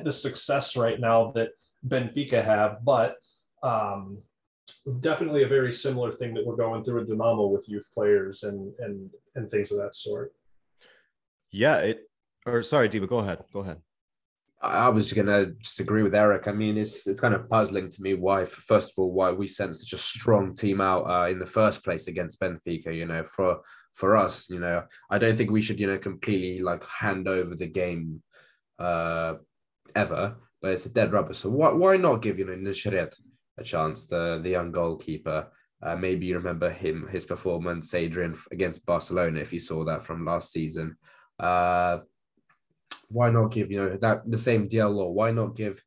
[0.04, 1.50] the success right now that
[1.86, 3.16] Benfica have, but
[3.62, 4.18] um,
[5.00, 8.74] definitely a very similar thing that we're going through at Dinamo with youth players and
[8.80, 10.34] and and things of that sort.
[11.50, 12.10] Yeah, it.
[12.44, 13.44] Or sorry, Dima, go ahead.
[13.52, 13.80] Go ahead.
[14.60, 16.48] I was going to just agree with Erik.
[16.48, 19.46] I mean, it's it's kind of puzzling to me why, first of all, why we
[19.46, 22.94] sent such a strong team out uh, in the first place against Benfica.
[22.94, 23.60] You know, for
[23.94, 27.54] for us, you know, I don't think we should, you know, completely like hand over
[27.54, 28.22] the game
[28.80, 29.34] uh,
[29.94, 30.36] ever.
[30.60, 31.34] But it's a dead rubber.
[31.34, 33.14] So why why not give you know Neshcheret
[33.58, 35.52] a chance, the the young goalkeeper?
[35.80, 40.24] Uh, maybe you remember him, his performance, Adrian against Barcelona, if you saw that from
[40.24, 40.96] last season.
[41.38, 41.98] Uh,
[43.08, 45.10] why not give you know that the same Diallo?
[45.10, 45.82] Why not give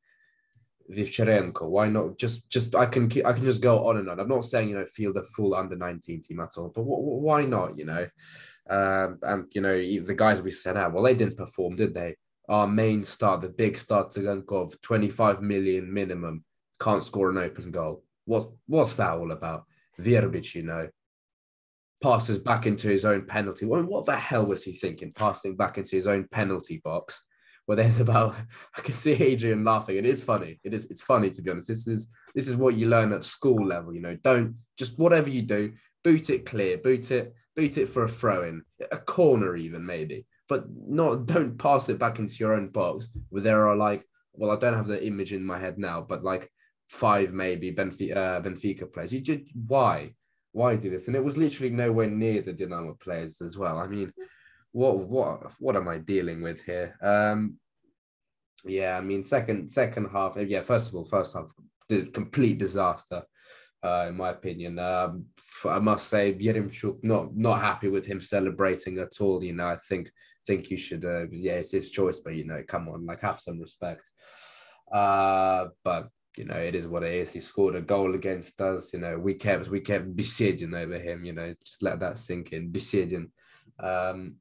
[0.89, 1.69] Vivcharenko?
[1.69, 4.19] Why not just just I can keep, I can just go on and on.
[4.19, 7.45] I'm not saying you know field a full under 19 team at all, but why
[7.45, 7.77] not?
[7.77, 8.07] You know,
[8.69, 10.93] um, and you know the guys we sent out.
[10.93, 12.15] Well, they didn't perform, did they?
[12.49, 16.43] Our main star, the big star, Tsygankov, 25 million minimum,
[16.81, 18.03] can't score an open goal.
[18.25, 19.65] What what's that all about?
[19.99, 20.89] Verbic, you know,
[22.01, 23.65] passes back into his own penalty.
[23.65, 25.11] What, what the hell was he thinking?
[25.15, 27.21] Passing back into his own penalty box,
[27.65, 28.35] where there's about
[28.77, 29.97] I can see Adrian laughing.
[29.97, 30.59] It is funny.
[30.63, 30.89] It is.
[30.89, 31.67] It's funny to be honest.
[31.67, 33.93] This is this is what you learn at school level.
[33.93, 38.03] You know, don't just whatever you do, boot it clear, boot it, boot it for
[38.03, 42.53] a throw in, a corner even maybe, but not don't pass it back into your
[42.53, 45.77] own box where there are like well I don't have the image in my head
[45.77, 46.49] now, but like
[46.89, 49.13] five maybe Benfica, uh, Benfica players.
[49.13, 50.13] You just why
[50.51, 51.07] why do this?
[51.07, 53.77] And it was literally nowhere near the Dinamo players as well.
[53.77, 54.11] I mean,
[54.71, 56.97] what what what am I dealing with here?
[57.01, 57.57] Um,
[58.63, 60.35] yeah, I mean, second second half.
[60.37, 61.51] Yeah, first of all, first half,
[62.13, 63.23] complete disaster,
[63.83, 64.79] uh, in my opinion.
[64.79, 65.25] Um,
[65.65, 69.43] I must say, Yaremchuk, not not happy with him celebrating at all.
[69.43, 70.11] You know, I think
[70.45, 71.05] think you should.
[71.05, 74.09] Uh, yeah, it's his choice, but you know, come on, like have some respect.
[74.91, 77.33] Uh, but you know, it is what it is.
[77.33, 78.93] He scored a goal against us.
[78.93, 81.25] You know, we kept we kept besieging over him.
[81.25, 82.69] You know, just let that sink in.
[82.71, 83.31] Besieging.
[83.79, 84.35] Um,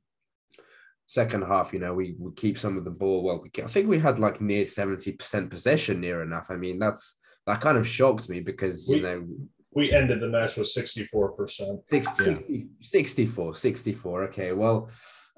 [1.07, 3.25] second half, you know, we, we keep some of the ball.
[3.25, 6.47] Well, we, I think we had like near seventy percent possession, near enough.
[6.51, 9.27] I mean, that's that kind of shocked me because you we, know
[9.73, 11.81] we ended the match with sixty four percent.
[11.89, 14.25] 64, 64.
[14.25, 14.89] Okay, well,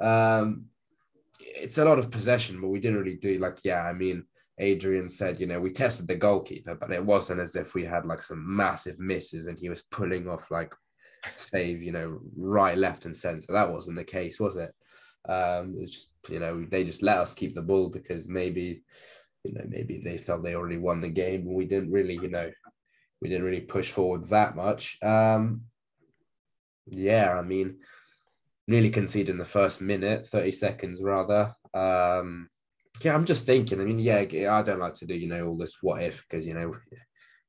[0.01, 0.67] um,
[1.41, 3.83] it's a lot of possession, but we didn't really do like yeah.
[3.83, 4.25] I mean
[4.63, 8.07] Adrian said, you know, we tested the goalkeeper, but it wasn't as if we had
[8.07, 10.73] like some massive misses and he was pulling off like
[11.37, 13.53] save, you know, right, left, and centre.
[13.53, 14.73] That wasn't the case, was it?
[15.29, 18.83] Um, it was just, you know, they just let us keep the ball because maybe,
[19.45, 22.29] you know, maybe they felt they already won the game and we didn't really, you
[22.29, 22.51] know,
[23.21, 24.99] we didn't really push forward that much.
[25.03, 25.63] Um,
[26.87, 27.79] yeah, I mean,
[28.69, 31.55] nearly conceded in the first minute, 30 seconds rather.
[31.75, 32.49] Um,
[33.01, 33.81] yeah, I'm just thinking.
[33.81, 36.47] I mean, yeah, I don't like to do, you know, all this what if because
[36.47, 36.75] you know,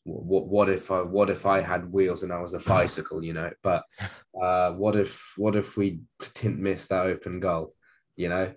[0.03, 3.33] what what if I what if I had wheels and I was a bicycle, you
[3.33, 3.51] know?
[3.61, 3.83] But
[4.41, 6.01] uh, what if what if we
[6.33, 7.73] didn't miss that open goal,
[8.15, 8.53] you know?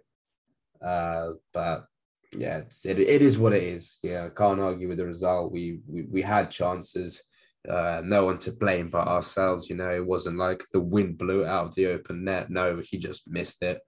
[0.85, 1.87] Uh, but
[2.33, 3.99] yeah, it's, it, it is what it is.
[4.03, 5.53] Yeah, I can't argue with the result.
[5.53, 7.22] We we, we had chances.
[7.68, 9.68] Uh, no one to blame but ourselves.
[9.68, 12.49] You know, it wasn't like the wind blew out of the open net.
[12.49, 13.81] No, he just missed it.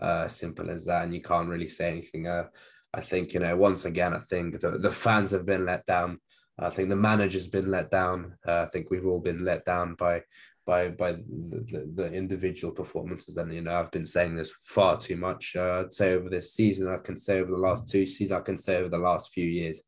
[0.00, 2.26] Uh, simple as that, and you can't really say anything.
[2.26, 2.44] Uh,
[2.94, 6.18] I think you know once again, I think the, the fans have been let down.
[6.58, 8.36] I think the manager's been let down.
[8.46, 10.22] Uh, I think we've all been let down by
[10.66, 13.36] by by the, the, the, individual performances.
[13.36, 15.54] And you know, I've been saying this far too much.
[15.56, 18.42] Uh, I'd say over this season, I can say over the last two seasons, I
[18.42, 19.84] can say over the last few years.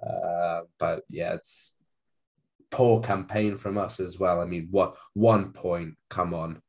[0.00, 1.74] Uh, but yeah, it's
[2.70, 4.40] poor campaign from us as well.
[4.40, 5.94] I mean, what one point?
[6.08, 6.60] Come on,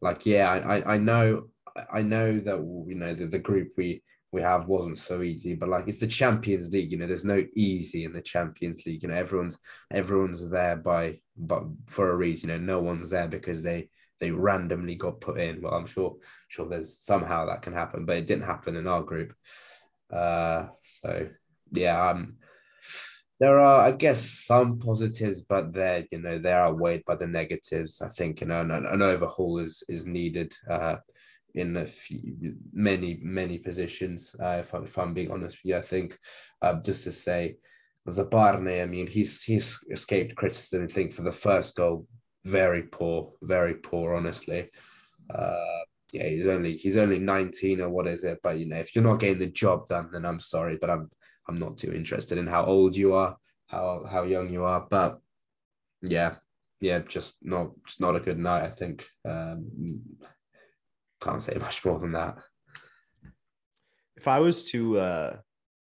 [0.00, 1.48] like yeah, I I, I know
[1.92, 2.58] I know that
[2.88, 4.02] you know the, the group we
[4.34, 7.44] we have wasn't so easy, but like it's the Champions League, you know, there's no
[7.54, 9.02] easy in the Champions League.
[9.02, 9.58] You know, everyone's
[9.92, 12.50] everyone's there by but for a reason.
[12.50, 13.88] You know, no one's there because they
[14.20, 15.62] they randomly got put in.
[15.62, 16.16] Well, I'm sure
[16.48, 19.34] sure there's somehow that can happen, but it didn't happen in our group.
[20.12, 21.28] Uh, so
[21.70, 22.36] yeah, um,
[23.38, 27.26] there are I guess some positives, but they're you know they are weighed by the
[27.26, 28.02] negatives.
[28.02, 30.54] I think you know an, an overhaul is is needed.
[30.68, 30.96] Uh,
[31.54, 34.34] in a few, many many positions.
[34.40, 36.18] Uh, if, I, if I'm being honest with you, I think
[36.62, 37.56] uh, just to say,
[38.08, 40.84] Zabarnyi, I mean, he's he's escaped criticism.
[40.84, 42.06] I think for the first goal,
[42.44, 44.70] very poor, very poor, honestly.
[45.32, 48.40] Uh, yeah, he's only he's only 19 or what is it?
[48.42, 51.10] But you know, if you're not getting the job done, then I'm sorry, but I'm
[51.48, 53.36] I'm not too interested in how old you are,
[53.68, 54.86] how how young you are.
[54.88, 55.18] But
[56.02, 56.36] yeah,
[56.80, 58.64] yeah, just not just not a good night.
[58.64, 59.06] I think.
[59.24, 59.70] Um,
[61.24, 62.38] can't say much more than that.
[64.16, 65.36] If I was to, uh,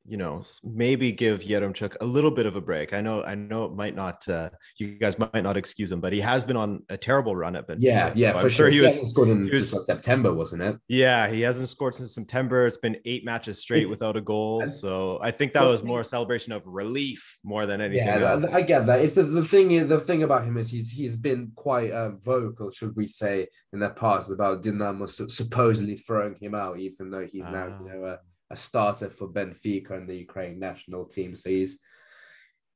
[0.05, 2.93] you know, maybe give Yaremchuk a little bit of a break.
[2.93, 6.11] I know, I know it might not, uh, you guys might not excuse him, but
[6.11, 7.77] he has been on a terrible run at Benfica.
[7.79, 8.69] Yeah, yeah, so for I'm sure.
[8.69, 10.77] He, he was scored in was, September, wasn't it?
[10.89, 12.67] Yeah, he hasn't scored since September.
[12.67, 14.67] It's been eight matches straight it's, without a goal.
[14.67, 18.05] So I think that was more a celebration of relief more than anything.
[18.05, 18.53] Yeah, else.
[18.53, 18.99] I get that.
[18.99, 19.87] It's the, the thing.
[19.87, 23.79] The thing about him is he's he's been quite uh, vocal, should we say, in
[23.79, 27.93] the past about Dinamo supposedly throwing him out, even though he's now you ah.
[27.93, 28.17] know.
[28.51, 31.35] A starter for Benfica and the Ukraine national team.
[31.35, 31.79] So he's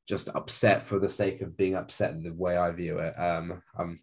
[0.08, 3.14] just upset for the sake of being upset in the way I view it.
[3.20, 4.00] Um, I'm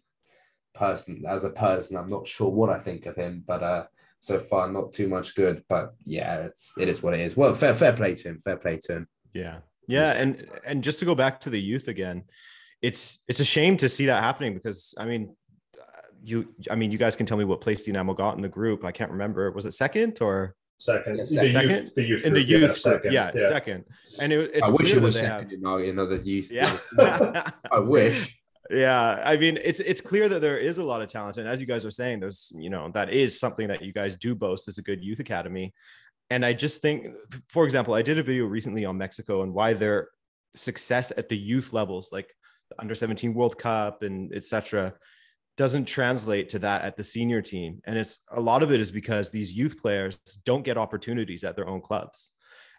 [0.75, 3.85] person as a person, I'm not sure what I think of him, but uh,
[4.19, 5.63] so far not too much good.
[5.67, 7.35] But yeah, it's it is what it is.
[7.35, 8.39] Well, fair fair play to him.
[8.43, 9.07] Fair play to him.
[9.33, 12.23] Yeah, yeah, and and just to go back to the youth again,
[12.81, 15.35] it's it's a shame to see that happening because I mean.
[16.27, 18.83] You, I mean, you guys can tell me what place Dinamo got in the group.
[18.83, 19.51] I can't remember.
[19.51, 23.13] Was it second or Second, the youth, the youth in the youth yeah, second.
[23.13, 23.85] Yeah, yeah, second.
[24.19, 25.79] And it, it's I wish it was second have...
[25.79, 26.51] in another youth.
[26.51, 26.77] Yeah,
[27.71, 28.37] I wish.
[28.71, 31.61] Yeah, I mean, it's it's clear that there is a lot of talent, and as
[31.61, 34.67] you guys are saying, there's you know that is something that you guys do boast
[34.67, 35.71] as a good youth academy.
[36.31, 37.15] And I just think,
[37.47, 40.09] for example, I did a video recently on Mexico and why their
[40.55, 42.35] success at the youth levels, like
[42.71, 44.95] the under 17 World Cup and etc
[45.57, 47.81] doesn't translate to that at the senior team.
[47.85, 51.55] And it's a lot of it is because these youth players don't get opportunities at
[51.55, 52.34] their own clubs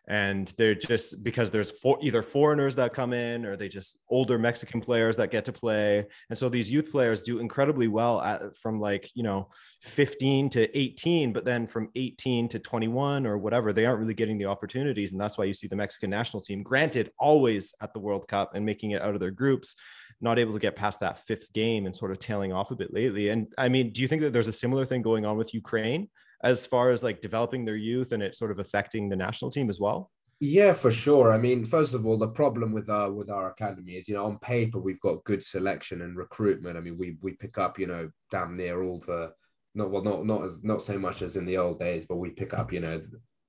[0.09, 4.38] and they're just because there's for, either foreigners that come in or they just older
[4.38, 6.07] mexican players that get to play.
[6.31, 9.49] And so these youth players do incredibly well at from like you know
[9.83, 14.38] 15 to 18 but then from 18 to 21 or whatever they aren't really getting
[14.38, 15.12] the opportunities.
[15.12, 18.55] And that's why you see the mexican national team granted always at the world cup
[18.55, 19.75] and making it out of their groups
[20.21, 22.92] not able to get past that fifth game and sort of tailing off a bit
[22.92, 23.31] lately.
[23.31, 26.09] And i mean do you think that there's a similar thing going on with ukraine
[26.42, 29.70] as far as like developing their youth and it sort of affecting the national team
[29.70, 30.11] as well?
[30.38, 31.33] Yeah, for sure.
[31.33, 34.27] I mean, first of all, the problem with our with our academy is, you know,
[34.27, 36.77] on paper we've got good selection and recruitment.
[36.77, 39.33] I mean, we we pick up, you know, damn near all the
[39.75, 42.31] not well, not not as not so much as in the old days, but we
[42.31, 43.01] pick up, you know,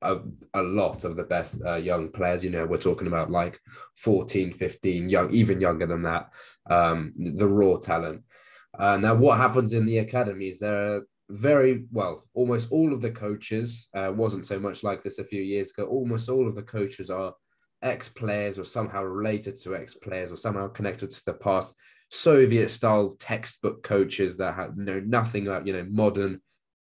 [0.01, 0.17] a,
[0.53, 2.43] a lot of the best uh, young players.
[2.43, 3.59] You know, we're talking about like
[3.97, 6.29] 14, 15, young, even younger than that.
[6.69, 8.23] Um, the raw talent.
[8.77, 13.11] Uh, now, what happens in the academy is There very well almost all of the
[13.11, 15.85] coaches uh, wasn't so much like this a few years ago.
[15.85, 17.33] Almost all of the coaches are
[17.83, 21.75] ex-players or somehow related to ex-players or somehow connected to the past
[22.09, 26.39] soviet style textbook coaches that had know nothing about you know modern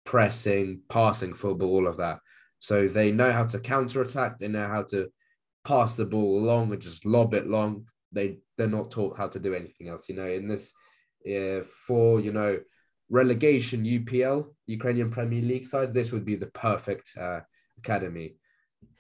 [0.05, 2.19] pressing passing football all of that.
[2.59, 5.09] So they know how to counter attack they know how to
[5.65, 7.85] pass the ball along and just lob it long.
[8.11, 10.09] They they're not taught how to do anything else.
[10.09, 10.71] You know, in this
[11.25, 12.59] uh, for you know
[13.13, 17.41] relegation UPL Ukrainian Premier League sides, this would be the perfect uh,
[17.77, 18.35] academy.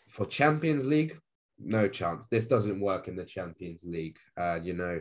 [0.07, 1.17] For Champions League,
[1.57, 2.27] no chance.
[2.27, 4.19] This doesn't work in the Champions League.
[4.39, 4.99] Uh, you know,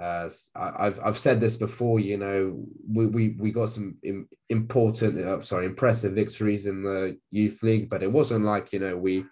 [0.00, 1.98] I've I've said this before.
[1.98, 3.96] You know, we we, we got some
[4.48, 8.96] important, uh, sorry, impressive victories in the youth league, but it wasn't like you know
[8.96, 9.24] we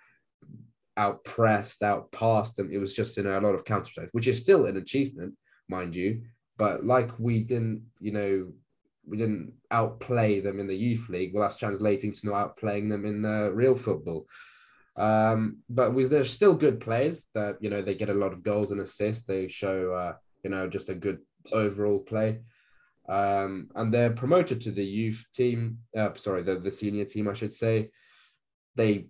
[0.98, 2.70] outpressed, outpassed them.
[2.72, 5.34] It was just you know a lot of counter attacks, which is still an achievement,
[5.68, 6.22] mind you.
[6.58, 8.52] But like we didn't, you know,
[9.06, 11.32] we didn't outplay them in the youth league.
[11.32, 14.26] Well, that's translating to not outplaying them in the real football.
[14.96, 18.42] Um, but with, they're still good players that you know they get a lot of
[18.42, 19.24] goals and assists.
[19.24, 21.18] They show uh, you know just a good
[21.52, 22.40] overall play.
[23.08, 25.78] Um, and they're promoted to the youth team.
[25.96, 27.90] Uh, sorry, the the senior team, I should say.
[28.76, 29.06] They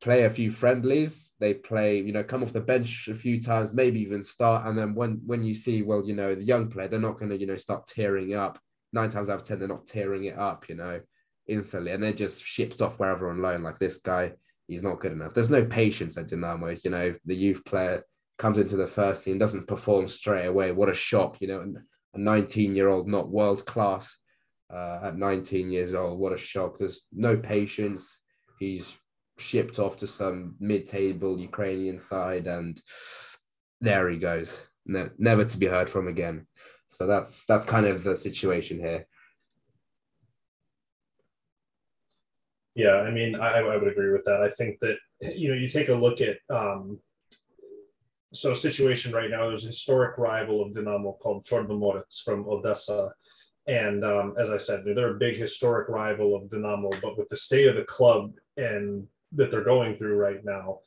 [0.00, 1.30] play a few friendlies.
[1.40, 4.66] They play, you know, come off the bench a few times, maybe even start.
[4.66, 7.30] And then when when you see, well, you know, the young player, they're not going
[7.30, 8.58] to, you know, start tearing up.
[8.92, 11.00] Nine times out of ten, they're not tearing it up, you know,
[11.46, 13.62] instantly, and they're just shipped off wherever on loan.
[13.62, 14.32] Like this guy,
[14.66, 15.34] he's not good enough.
[15.34, 16.74] There's no patience at Dynamo.
[16.84, 18.02] You know, the youth player
[18.38, 20.72] comes into the first team, doesn't perform straight away.
[20.72, 21.74] What a shock, you know,
[22.14, 24.16] a 19 year old, not world class
[24.72, 26.18] uh, at 19 years old.
[26.18, 26.78] What a shock.
[26.78, 28.20] There's no patience.
[28.58, 28.96] He's
[29.38, 32.80] shipped off to some mid-table Ukrainian side, and
[33.80, 36.46] there he goes, ne- never to be heard from again.
[36.88, 39.06] So that's that's kind of the situation here.
[42.74, 44.40] Yeah, I mean, I, I would agree with that.
[44.40, 46.98] I think that you know, you take a look at um,
[48.32, 49.48] so situation right now.
[49.48, 53.12] There's a historic rival of Dynamo called Chornomorets from Odessa.
[53.66, 57.36] And um, as I said, they're a big historic rival of Dynamo, but with the
[57.36, 60.78] state of the club and that they're going through right now.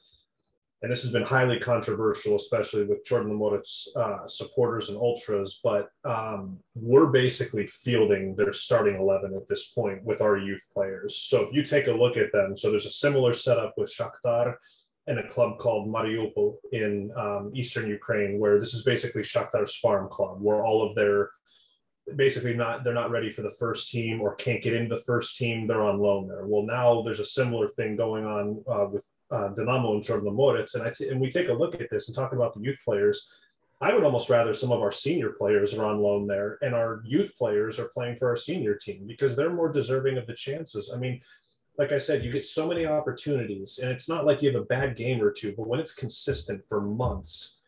[0.81, 5.59] And this has been highly controversial, especially with Chornomorets uh, supporters and ultras.
[5.63, 11.15] But um, we're basically fielding their starting 11 at this point with our youth players.
[11.15, 14.55] So if you take a look at them, so there's a similar setup with Shakhtar
[15.07, 20.09] and a club called Mariupol in um, eastern Ukraine, where this is basically Shakhtar's farm
[20.09, 21.29] club, where all of their
[22.15, 25.37] basically not they're not ready for the first team or can't get into the first
[25.37, 26.45] team they're on loan there.
[26.45, 30.83] Well now there's a similar thing going on uh, with uh, Dynamo and Chornomorets and
[30.83, 33.31] I t- and we take a look at this and talk about the youth players.
[33.79, 37.01] I would almost rather some of our senior players are on loan there and our
[37.05, 40.91] youth players are playing for our senior team because they're more deserving of the chances.
[40.93, 41.21] I mean
[41.77, 44.65] like I said, you get so many opportunities, and it's not like you have a
[44.65, 47.60] bad game or two, but when it's consistent for months,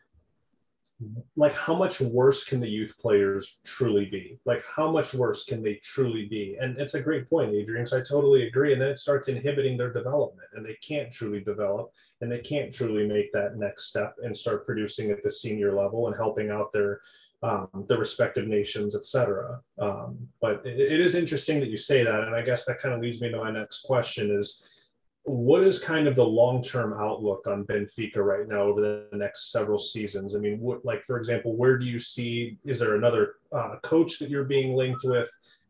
[1.35, 4.39] like how much worse can the youth players truly be?
[4.45, 6.57] Like how much worse can they truly be?
[6.59, 8.73] And it's a great point adrian so i totally agree.
[8.73, 12.73] And then it starts inhibiting their development and they can't truly develop and they can't
[12.73, 16.71] truly make that next step and start producing at the senior level and helping out
[16.71, 17.01] their
[17.41, 22.21] um, the respective nations etc um, but it, it is interesting that you say that
[22.21, 24.82] and i guess that kind of leads me to my next question is
[25.25, 29.79] what is kind of the long-term outlook on Benfica right now over the next several
[29.79, 30.35] seasons?
[30.35, 32.57] I mean, what, like for example, where do you see?
[32.65, 35.29] Is there another uh, coach that you're being linked with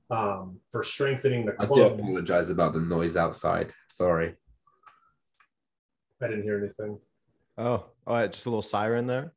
[0.09, 1.71] um, for strengthening the club?
[1.71, 3.71] I do apologize about the noise outside.
[3.89, 4.33] Sorry,
[6.21, 6.97] I didn't hear anything.
[7.55, 9.33] Oh, oh, just a little siren there.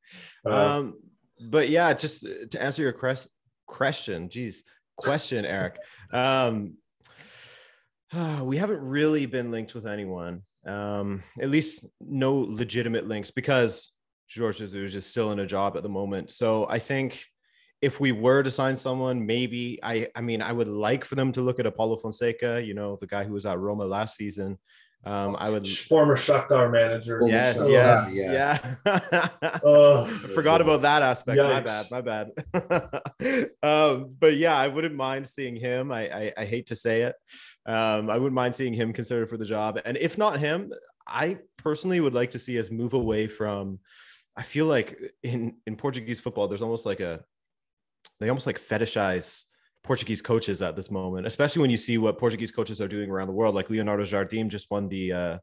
[0.46, 0.94] Uh, um,
[1.50, 2.94] but yeah, just to answer your
[3.66, 4.64] question, geez,
[4.96, 5.76] question, Erik.
[6.10, 6.78] Um,
[8.42, 10.42] we haven't really been linked with anyone.
[10.66, 13.92] Um, at least no legitimate links because
[14.36, 16.30] Jorge Jesus is still in a job at the moment.
[16.30, 17.24] So I think
[17.80, 21.30] if we were to sign someone, maybe I I mean I would like for them
[21.32, 24.58] to look at Paulo Fonseca, you know, the guy who was at Roma last season.
[25.04, 27.22] Um, I would former Shakhtar manager.
[27.26, 28.74] Yes, yes, yeah.
[28.84, 29.28] yeah.
[29.64, 31.38] uh, Forgot about that aspect.
[31.38, 31.90] Yikes.
[31.92, 33.50] My bad, my bad.
[33.62, 35.92] um, but yeah, I wouldn't mind seeing him.
[35.92, 37.14] I, I, I hate to say it.
[37.66, 39.80] Um, I wouldn't mind seeing him considered for the job.
[39.84, 40.72] And if not him,
[41.06, 43.80] I personally would like to see us move away from.
[44.36, 47.24] I feel like in in Portuguese football, there's almost like a
[48.20, 49.44] they almost like fetishize
[49.82, 53.28] Portuguese coaches at this moment, especially when you see what Portuguese coaches are doing around
[53.28, 53.54] the world.
[53.54, 55.38] Like Leonardo Jardim just won the uh,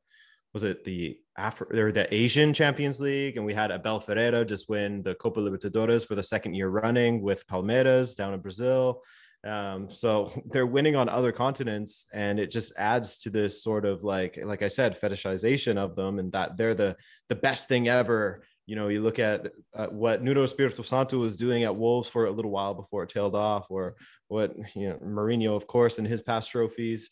[0.53, 4.69] was it the Afro or the Asian Champions League, and we had Abel Ferreira just
[4.69, 9.01] win the Copa Libertadores for the second year running with Palmeiras down in Brazil.
[9.45, 14.03] Um, so they're winning on other continents, and it just adds to this sort of
[14.03, 16.95] like, like I said, fetishization of them, and that they're the
[17.29, 21.35] the best thing ever you know, you look at uh, what Nuno Espirito Santo was
[21.35, 23.95] doing at Wolves for a little while before it tailed off, or
[24.29, 27.09] what you know Mourinho, of course, and his past trophies.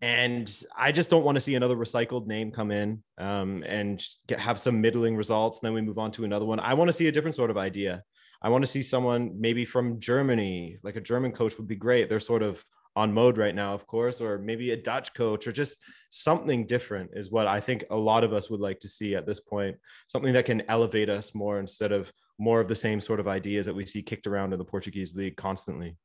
[0.00, 4.38] And I just don't want to see another recycled name come in um, and get,
[4.38, 5.58] have some middling results.
[5.58, 6.60] And then we move on to another one.
[6.60, 8.04] I want to see a different sort of idea.
[8.40, 12.08] I want to see someone maybe from Germany, like a German coach would be great.
[12.08, 12.64] They're sort of
[12.94, 15.80] on mode right now, of course, or maybe a Dutch coach or just
[16.10, 19.26] something different is what I think a lot of us would like to see at
[19.26, 19.76] this point.
[20.08, 23.66] Something that can elevate us more instead of more of the same sort of ideas
[23.66, 25.96] that we see kicked around in the Portuguese league constantly.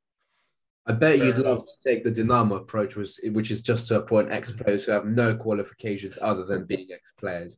[0.85, 1.45] I bet Fair you'd enough.
[1.45, 5.05] love to take the Dinamo approach, which is just to appoint ex players who have
[5.05, 7.57] no qualifications other than being ex players.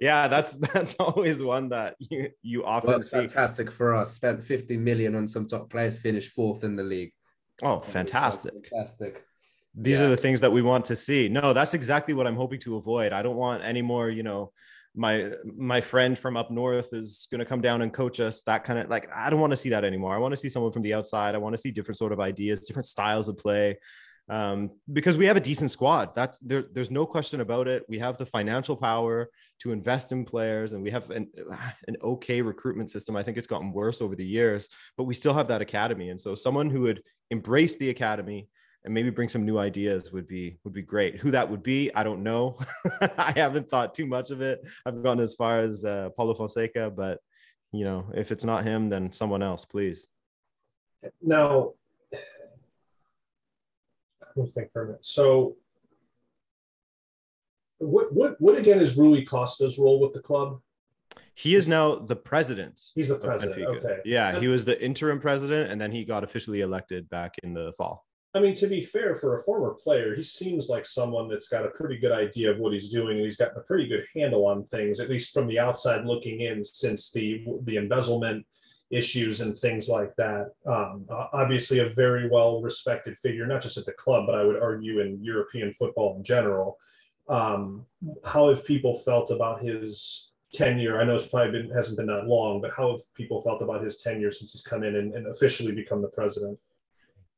[0.00, 3.18] Yeah, that's that's always one that you you often see.
[3.18, 4.12] Fantastic for us.
[4.12, 7.12] Spent 50 million on some top players, finished fourth in the league.
[7.62, 8.52] Oh, fantastic!
[8.70, 9.24] Fantastic.
[9.74, 10.06] These yeah.
[10.06, 11.28] are the things that we want to see.
[11.28, 13.12] No, that's exactly what I'm hoping to avoid.
[13.12, 14.52] I don't want any more, you know,
[14.94, 18.62] my my friend from up north is going to come down and coach us that
[18.62, 20.70] kind of like i don't want to see that anymore i want to see someone
[20.70, 23.76] from the outside i want to see different sort of ideas different styles of play
[24.30, 27.98] um, because we have a decent squad that's there, there's no question about it we
[27.98, 29.28] have the financial power
[29.60, 31.28] to invest in players and we have an,
[31.88, 35.34] an okay recruitment system i think it's gotten worse over the years but we still
[35.34, 38.48] have that academy and so someone who would embrace the academy
[38.84, 41.16] and maybe bring some new ideas would be would be great.
[41.16, 42.58] Who that would be, I don't know.
[43.18, 44.62] I haven't thought too much of it.
[44.84, 47.18] I've gone as far as uh, Paulo Fonseca, but
[47.72, 50.06] you know, if it's not him, then someone else, please.
[51.20, 51.72] Now,
[54.36, 55.06] me think for a minute.
[55.06, 55.56] So,
[57.78, 60.60] what what what again is Rui Costa's role with the club?
[61.34, 62.80] He is now the president.
[62.94, 63.60] He's the president.
[63.60, 63.98] Okay.
[64.04, 67.72] Yeah, he was the interim president, and then he got officially elected back in the
[67.76, 68.06] fall.
[68.36, 71.64] I mean, to be fair, for a former player, he seems like someone that's got
[71.64, 74.46] a pretty good idea of what he's doing, and he's got a pretty good handle
[74.46, 78.44] on things, at least from the outside looking in, since the the embezzlement
[78.90, 80.52] issues and things like that.
[80.66, 84.60] Um, obviously, a very well respected figure, not just at the club, but I would
[84.60, 86.78] argue in European football in general.
[87.28, 87.86] Um,
[88.24, 91.00] how have people felt about his tenure?
[91.00, 93.82] I know it's probably been hasn't been that long, but how have people felt about
[93.82, 96.58] his tenure since he's come in and, and officially become the president?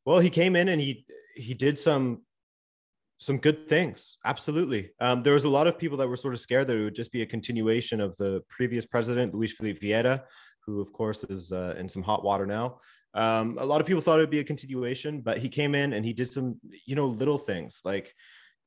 [0.05, 2.23] Well, he came in and he he did some
[3.19, 4.19] some good things.
[4.25, 4.91] Absolutely.
[5.01, 6.95] Um, there was a lot of people that were sort of scared that it would
[6.95, 10.23] just be a continuation of the previous president, Luis Felipe Vieira,
[10.67, 12.79] who of course is uh, in some hot water now.
[13.15, 15.95] Um, a lot of people thought it would be a continuation, but he came in
[15.95, 18.15] and he did some, you know, little things like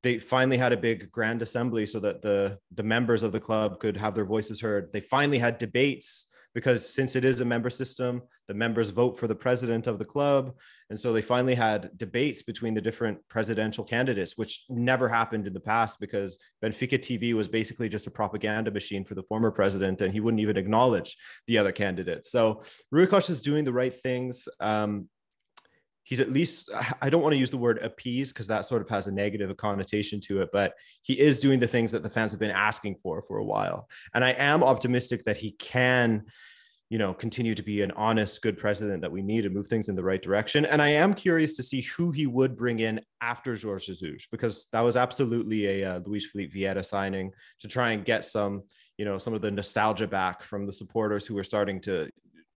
[0.01, 3.79] they finally had a big grand assembly so that the the members of the club
[3.79, 4.91] could have their voices heard.
[4.91, 9.27] They finally had debates because since it is a member system, the members vote for
[9.27, 10.55] the president of the club.
[10.89, 15.53] And so they finally had debates between the different presidential candidates, which never happened in
[15.53, 20.01] the past because Benfica TV was basically just a propaganda machine for the former president
[20.01, 21.15] and he wouldn't even acknowledge
[21.47, 22.31] the other candidates.
[22.31, 24.47] So Rui Costa is doing the right things.
[24.59, 25.07] Um,
[26.03, 26.69] he's at least
[27.01, 29.55] i don't want to use the word appease because that sort of has a negative
[29.57, 32.95] connotation to it but he is doing the things that the fans have been asking
[33.01, 33.87] for for a while.
[34.13, 36.25] And i am optimistic that he can
[36.89, 39.89] you know continue to be an honest good president that we need to move things
[39.89, 40.65] in the right direction.
[40.65, 44.67] And i am curious to see who he would bring in after Jorge Jesus because
[44.71, 48.63] that was absolutely a uh, Luis Felipe Vieira signing to try and get some
[48.97, 52.09] you know some of the nostalgia back from the supporters who were starting to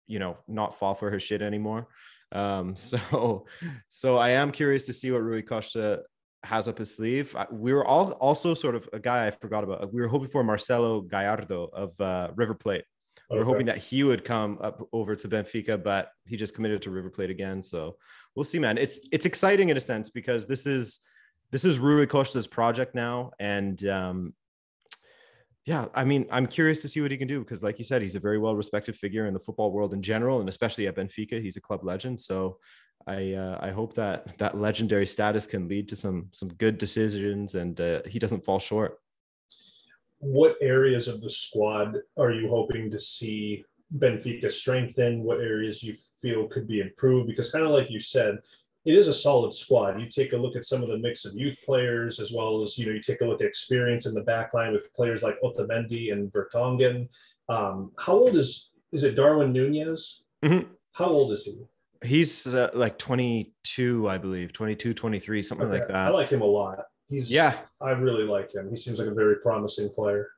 [0.07, 1.87] you know not fall for his shit anymore
[2.31, 3.45] um, so,
[3.89, 6.03] so I am curious to see what Rui Costa
[6.43, 7.35] has up his sleeve.
[7.51, 9.93] We were all also sort of a guy I forgot about.
[9.93, 12.83] We were hoping for Marcelo Gallardo of uh, River Plate.
[13.29, 16.81] We were hoping that he would come up over to Benfica, but he just committed
[16.81, 17.63] to River Plate again.
[17.63, 17.95] So
[18.35, 18.77] we'll see, man.
[18.77, 20.99] It's it's exciting in a sense because this is
[21.49, 24.33] this is Rui Costa's project now, and um,
[25.65, 28.01] yeah, I mean, I'm curious to see what he can do because, like you said,
[28.01, 30.95] he's a very well respected figure in the football world in general, and especially at
[30.95, 32.19] Benfica, he's a club legend.
[32.19, 32.57] So,
[33.05, 37.53] I uh, I hope that that legendary status can lead to some some good decisions,
[37.55, 38.99] and uh, he doesn't fall short.
[40.17, 43.63] What areas of the squad are you hoping to see
[43.97, 45.23] Benfica strengthen?
[45.23, 47.27] What areas you feel could be improved?
[47.27, 48.39] Because, kind of like you said,
[48.83, 49.99] it is a solid squad.
[49.99, 52.77] You take a look at some of the mix of youth players, as well as
[52.77, 55.39] you know, you take a look at experience in the back line with players like
[55.41, 57.07] Otamendi and Vertonghen.
[57.47, 60.23] Um, how old is is it Darwin Nunez?
[60.43, 60.67] Mm-hmm.
[60.93, 61.61] How old is he?
[62.03, 65.79] He's uh, like 22, I believe, 22, 23, something okay.
[65.79, 65.95] like that.
[65.95, 66.79] I like him a lot.
[67.07, 68.69] He's yeah, I really like him.
[68.69, 70.29] He seems like a very promising player.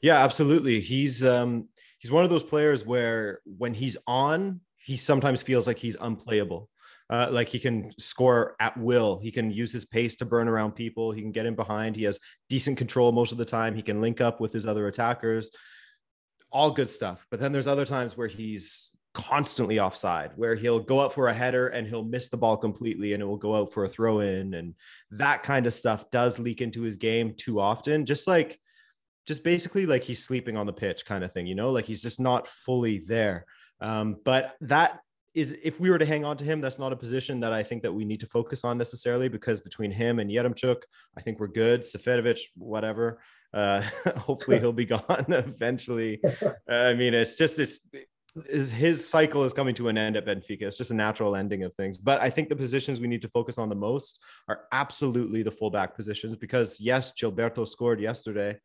[0.00, 0.80] Yeah, absolutely.
[0.80, 5.78] He's um he's one of those players where when he's on, he sometimes feels like
[5.78, 6.68] he's unplayable.
[7.12, 9.18] Uh, like he can score at will.
[9.18, 11.12] He can use his pace to burn around people.
[11.12, 11.94] He can get in behind.
[11.94, 13.74] He has decent control most of the time.
[13.74, 15.50] He can link up with his other attackers.
[16.50, 17.26] All good stuff.
[17.30, 21.34] But then there's other times where he's constantly offside where he'll go up for a
[21.34, 24.20] header and he'll miss the ball completely and it will go out for a throw
[24.20, 24.74] in and
[25.10, 28.58] that kind of stuff does leak into his game too often just like
[29.26, 32.00] just basically like he's sleeping on the pitch kind of thing you know like he's
[32.00, 33.44] just not fully there
[33.82, 35.00] um, but that
[35.34, 37.62] is if we were to hang on to him, that's not a position that I
[37.62, 40.82] think that we need to focus on necessarily because between him and Yaremchuk,
[41.16, 41.82] I think we're good.
[41.82, 43.20] Seferovic, whatever.
[43.54, 43.82] Uh,
[44.16, 46.20] hopefully he'll be gone eventually.
[46.68, 47.80] I mean, it's just it's
[48.46, 50.62] is his cycle is coming to an end at Benfica.
[50.62, 51.98] It's just a natural ending of things.
[51.98, 55.50] But I think the positions we need to focus on the most are absolutely the
[55.50, 58.58] fullback positions because yes, Gilberto scored yesterday.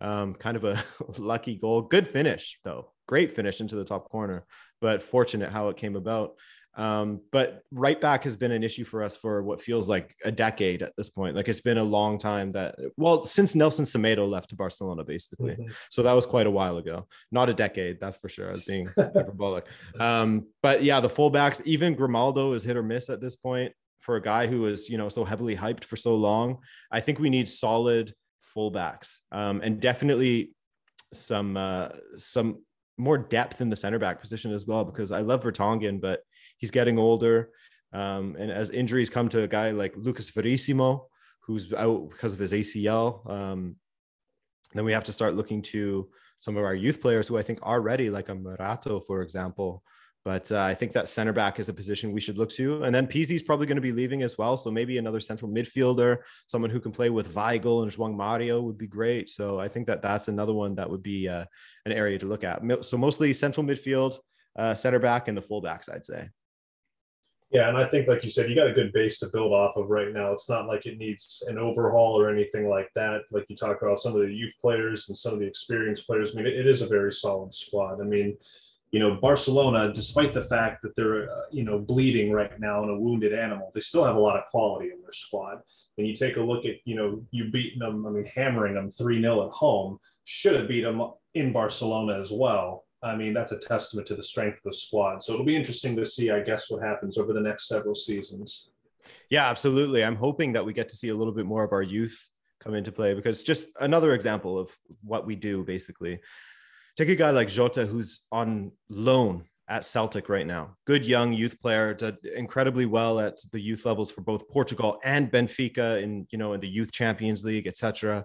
[0.00, 0.82] Um, kind of a
[1.18, 1.82] lucky goal.
[1.82, 2.92] Good finish though.
[3.06, 4.44] Great finish into the top corner,
[4.84, 6.34] but fortunate how it came about.
[6.74, 10.30] Um, but right back has been an issue for us for what feels like a
[10.30, 11.34] decade at this point.
[11.34, 15.52] Like it's been a long time that, well, since Nelson Semedo left to Barcelona, basically.
[15.52, 15.72] Mm-hmm.
[15.88, 17.06] So that was quite a while ago.
[17.32, 18.48] Not a decade, that's for sure.
[18.48, 19.68] I was being hyperbolic.
[19.98, 24.16] Um, but yeah, the fullbacks, even Grimaldo is hit or miss at this point for
[24.16, 26.58] a guy who was, you know, so heavily hyped for so long.
[26.92, 28.12] I think we need solid
[28.54, 30.50] fullbacks um, and definitely
[31.14, 32.58] some uh, some
[32.96, 36.20] more depth in the center back position as well because I love Vertonghen, but
[36.58, 37.50] he's getting older.
[37.92, 41.06] Um, and as injuries come to a guy like Lucas Verissimo,
[41.40, 43.76] who's out because of his ACL, um,
[44.74, 47.60] then we have to start looking to some of our youth players who I think
[47.62, 49.82] are ready, like a Morato, for example.
[50.24, 52.82] But uh, I think that center back is a position we should look to.
[52.84, 54.56] And then Pizzi's probably going to be leaving as well.
[54.56, 58.78] So maybe another central midfielder, someone who can play with Weigl and João Mario would
[58.78, 59.28] be great.
[59.28, 61.44] So I think that that's another one that would be uh,
[61.84, 62.62] an area to look at.
[62.86, 64.16] So mostly central midfield,
[64.56, 66.30] uh, center back, and the fullbacks, I'd say.
[67.50, 69.76] Yeah, and I think, like you said, you got a good base to build off
[69.76, 70.32] of right now.
[70.32, 73.20] It's not like it needs an overhaul or anything like that.
[73.30, 76.34] Like you talk about some of the youth players and some of the experienced players.
[76.34, 78.00] I mean, it is a very solid squad.
[78.00, 78.36] I mean,
[78.94, 82.90] you know, Barcelona, despite the fact that they're, uh, you know, bleeding right now in
[82.90, 85.58] a wounded animal, they still have a lot of quality in their squad.
[85.98, 88.92] And you take a look at, you know, you beating them, I mean, hammering them
[88.92, 91.02] 3 0 at home, should have beat them
[91.34, 92.84] in Barcelona as well.
[93.02, 95.24] I mean, that's a testament to the strength of the squad.
[95.24, 98.70] So it'll be interesting to see, I guess, what happens over the next several seasons.
[99.28, 100.04] Yeah, absolutely.
[100.04, 102.30] I'm hoping that we get to see a little bit more of our youth
[102.60, 104.70] come into play because just another example of
[105.02, 106.20] what we do basically
[106.96, 110.76] take a guy like Jota, who's on loan at Celtic right now.
[110.86, 115.30] Good young youth player, did incredibly well at the youth levels for both Portugal and
[115.30, 118.24] Benfica in you know in the Youth Champions League, etc.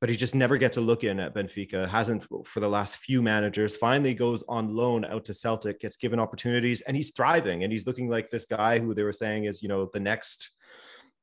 [0.00, 1.86] But he just never gets a look in at Benfica.
[1.86, 3.76] Hasn't for the last few managers.
[3.76, 7.64] Finally goes on loan out to Celtic, gets given opportunities, and he's thriving.
[7.64, 10.50] And he's looking like this guy who they were saying is you know the next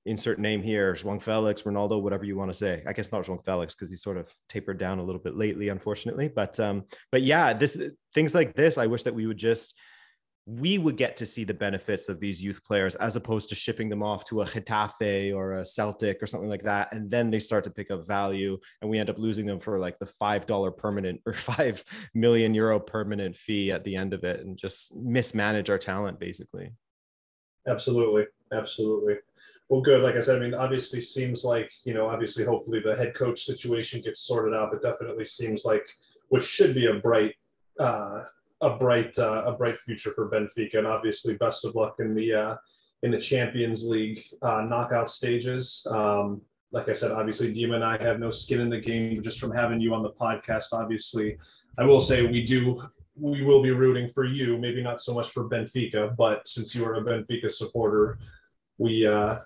[0.07, 2.83] insert name here, João Felix, Ronaldo, whatever you want to say.
[2.87, 5.69] I guess not João Felix because he's sort of tapered down a little bit lately,
[5.69, 6.27] unfortunately.
[6.27, 7.79] But um, but yeah, this
[8.13, 9.77] things like this, I wish that we would just
[10.47, 13.89] we would get to see the benefits of these youth players as opposed to shipping
[13.89, 16.93] them off to a Getafe or a Celtic or something like that.
[16.93, 19.77] And then they start to pick up value and we end up losing them for
[19.77, 21.83] like the $5 permanent or 5
[22.13, 26.71] million euro permanent fee at the end of it and just mismanage our talent basically.
[27.67, 28.27] Absolutely.
[28.53, 29.15] Absolutely.
[29.69, 30.01] Well, good.
[30.01, 33.43] Like I said, I mean, obviously seems like, you know, obviously, hopefully the head coach
[33.43, 35.89] situation gets sorted out, but definitely seems like
[36.29, 37.35] which should be a bright,
[37.79, 38.23] uh,
[38.61, 40.77] a bright, uh, a bright future for Benfica.
[40.77, 42.55] And obviously, best of luck in the, uh,
[43.03, 45.85] in the Champions League uh, knockout stages.
[45.89, 46.41] Um,
[46.71, 49.51] like I said, obviously, Dima and I have no skin in the game just from
[49.51, 50.73] having you on the podcast.
[50.73, 51.37] Obviously,
[51.77, 52.81] I will say we do
[53.19, 56.85] we will be rooting for you, maybe not so much for Benfica, but since you
[56.85, 58.19] are a Benfica supporter,
[58.77, 59.37] we uh,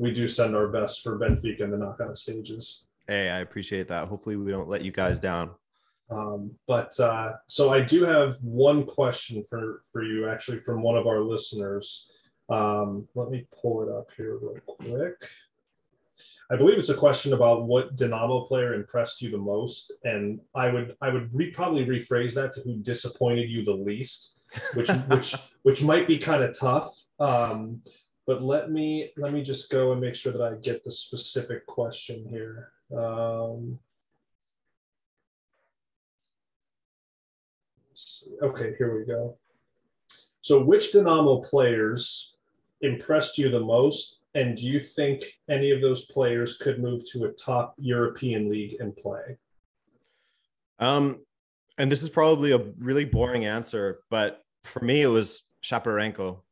[0.00, 2.84] we do send our best for Benfica in the knockout stages.
[3.06, 4.08] Hey, I appreciate that.
[4.08, 5.50] Hopefully, we don't let you guys down.
[6.10, 10.96] Um, but uh, so I do have one question for for you, actually, from one
[10.96, 12.10] of our listeners.
[12.48, 15.16] Um, let me pull it up here real quick.
[16.50, 20.70] I believe it's a question about what Dinamo player impressed you the most, and I
[20.70, 24.38] would I would re- probably rephrase that to who disappointed you the least,
[24.72, 26.90] which which which might be kind of tough.
[27.20, 27.82] Um,
[28.30, 31.66] but let me let me just go and make sure that I get the specific
[31.66, 32.70] question here.
[32.96, 33.76] Um,
[38.40, 39.36] okay, here we go.
[40.42, 42.36] So, which Dinamo players
[42.82, 47.24] impressed you the most, and do you think any of those players could move to
[47.24, 49.38] a top European league and play?
[50.78, 51.18] Um,
[51.78, 56.42] and this is probably a really boring answer, but for me, it was Shaparenko.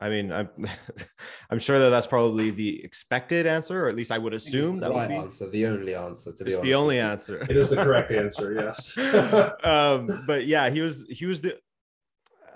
[0.00, 0.48] I mean, I'm
[1.50, 4.90] I'm sure that that's probably the expected answer, or at least I would assume that
[4.90, 6.32] right would be answer, the only answer.
[6.32, 6.62] To be it's honest.
[6.62, 7.38] the only answer.
[7.48, 8.54] It is the correct answer.
[8.54, 8.96] Yes.
[9.64, 11.58] um, but yeah, he was he was the.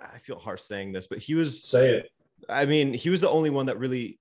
[0.02, 2.10] I feel harsh saying this, but he was say it.
[2.48, 4.18] I mean, he was the only one that really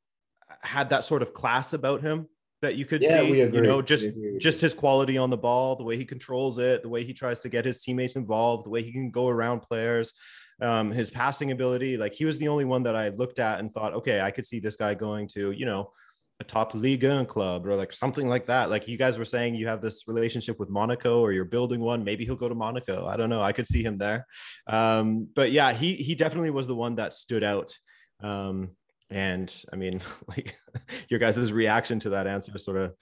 [0.61, 2.27] had that sort of class about him
[2.61, 3.31] that you could Yeah, see.
[3.31, 3.59] we agree.
[3.59, 6.81] You know, just agree just his quality on the ball, the way he controls it,
[6.83, 9.61] the way he tries to get his teammates involved, the way he can go around
[9.61, 10.13] players,
[10.61, 11.97] um, his passing ability.
[11.97, 14.45] Like he was the only one that I looked at and thought, okay, I could
[14.45, 15.91] see this guy going to, you know,
[16.39, 18.69] a top league club or like something like that.
[18.69, 22.03] Like you guys were saying, you have this relationship with Monaco or you're building one.
[22.03, 23.07] Maybe he'll go to Monaco.
[23.07, 23.41] I don't know.
[23.41, 24.25] I could see him there.
[24.67, 27.73] Um, but yeah, he he definitely was the one that stood out.
[28.21, 28.71] Um,
[29.09, 30.55] and I mean, like
[31.09, 32.93] your guys' reaction to that answer sort of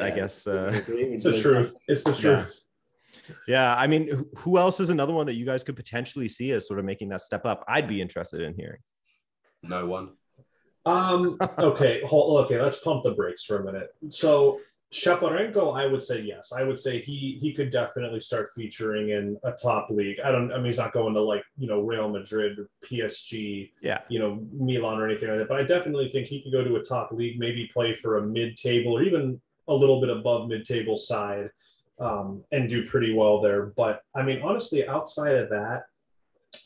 [0.00, 1.74] I guess, uh, It's the truth.
[1.88, 2.36] It's the Yeah.
[2.42, 2.62] truth.
[3.48, 6.52] Yeah, I mean, who- who else is another one that you guys could potentially see
[6.52, 7.64] as sort of making that step up?
[7.68, 8.80] I'd be interested in hearing.
[9.62, 10.10] No one.
[10.84, 11.36] Um.
[11.58, 12.02] Okay.
[12.06, 12.60] Hold, okay.
[12.60, 13.88] Let's pump the brakes for a minute.
[14.08, 14.60] So
[14.92, 16.52] Shaparenko, I would say yes.
[16.56, 20.20] I would say he he could definitely start featuring in a top league.
[20.24, 20.52] I don't.
[20.52, 24.20] I mean, he's not going to like you know Real Madrid, or PSG, Yeah, you
[24.20, 25.48] know Milan or anything like that.
[25.48, 28.22] But I definitely think he could go to a top league, maybe play for a
[28.22, 31.50] mid-table or even a little bit above mid-table side,
[31.98, 33.66] um, and do pretty well there.
[33.76, 35.84] But I mean, honestly, outside of that,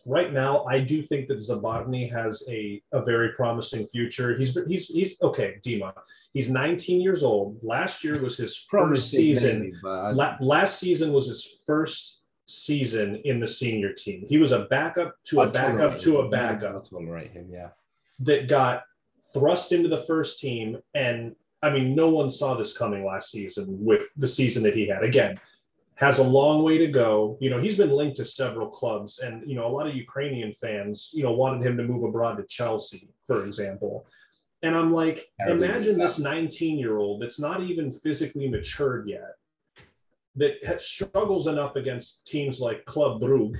[0.06, 4.36] right now, I do think that Zabarnyi has a, a very promising future.
[4.36, 5.92] He's he's he's okay, Dima.
[6.32, 7.58] He's 19 years old.
[7.62, 9.60] Last year was his first Promising, season.
[9.60, 14.24] maybe, I- La- last season was his first season in the senior team.
[14.28, 17.46] He was a backup to a backup to a backup I'll tolerate him.
[17.50, 17.68] Yeah.
[18.20, 18.82] that got
[19.32, 20.78] thrust into the first team.
[20.94, 24.88] And I mean, no one saw this coming last season with the season that he
[24.88, 25.02] had.
[25.02, 25.38] Again,
[26.00, 27.36] has a long way to go.
[27.40, 30.54] You know, he's been linked to several clubs, and you know, a lot of Ukrainian
[30.54, 34.06] fans, you know, wanted him to move abroad to Chelsea, for example.
[34.62, 39.34] And I'm like, imagine this 19 year old that's not even physically matured yet,
[40.36, 43.58] that ha- struggles enough against teams like Club Brugge,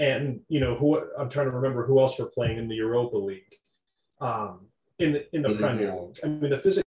[0.00, 3.16] and you know, who I'm trying to remember who else were playing in the Europa
[3.16, 3.54] League
[4.20, 4.66] um,
[4.98, 5.54] in the in the.
[5.54, 6.18] Premier League.
[6.24, 6.84] I mean, the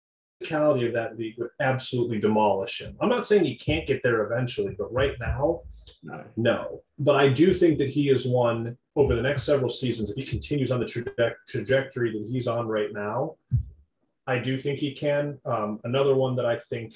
[0.50, 2.96] physicality of that league would absolutely demolish him.
[3.00, 5.62] I'm not saying he can't get there eventually, but right now,
[6.02, 6.24] No.
[6.36, 6.82] no.
[6.98, 10.10] But I do think that he is one over the next several seasons.
[10.10, 13.36] If he continues on the traje- trajectory that he's on right now,
[14.26, 15.38] I do think he can.
[15.44, 16.94] Um, another one that I think.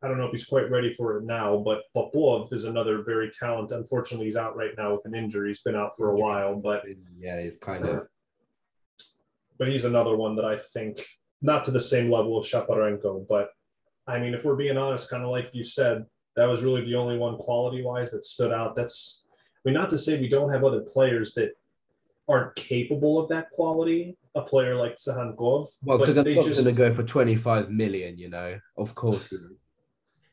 [0.00, 3.30] I don't know if he's quite ready for it now, but Popov is another very
[3.30, 3.76] talented.
[3.76, 5.48] Unfortunately, he's out right now with an injury.
[5.48, 6.84] He's been out for a while, but
[7.16, 8.06] Yeah, he's kind of.
[9.58, 11.04] but he's another one that I think
[11.40, 13.50] not to the same level of Shaparenko, but
[14.06, 16.94] I mean, if we're being honest, kind of like you said, that was really the
[16.94, 18.74] only one quality wise that stood out.
[18.74, 21.52] That's, I mean, not to say we don't have other players that
[22.28, 24.16] aren't capable of that quality.
[24.34, 28.60] A player like Tsyhankov, Well, so just, going to go for 25 million, you know.
[28.76, 29.42] Of course he is.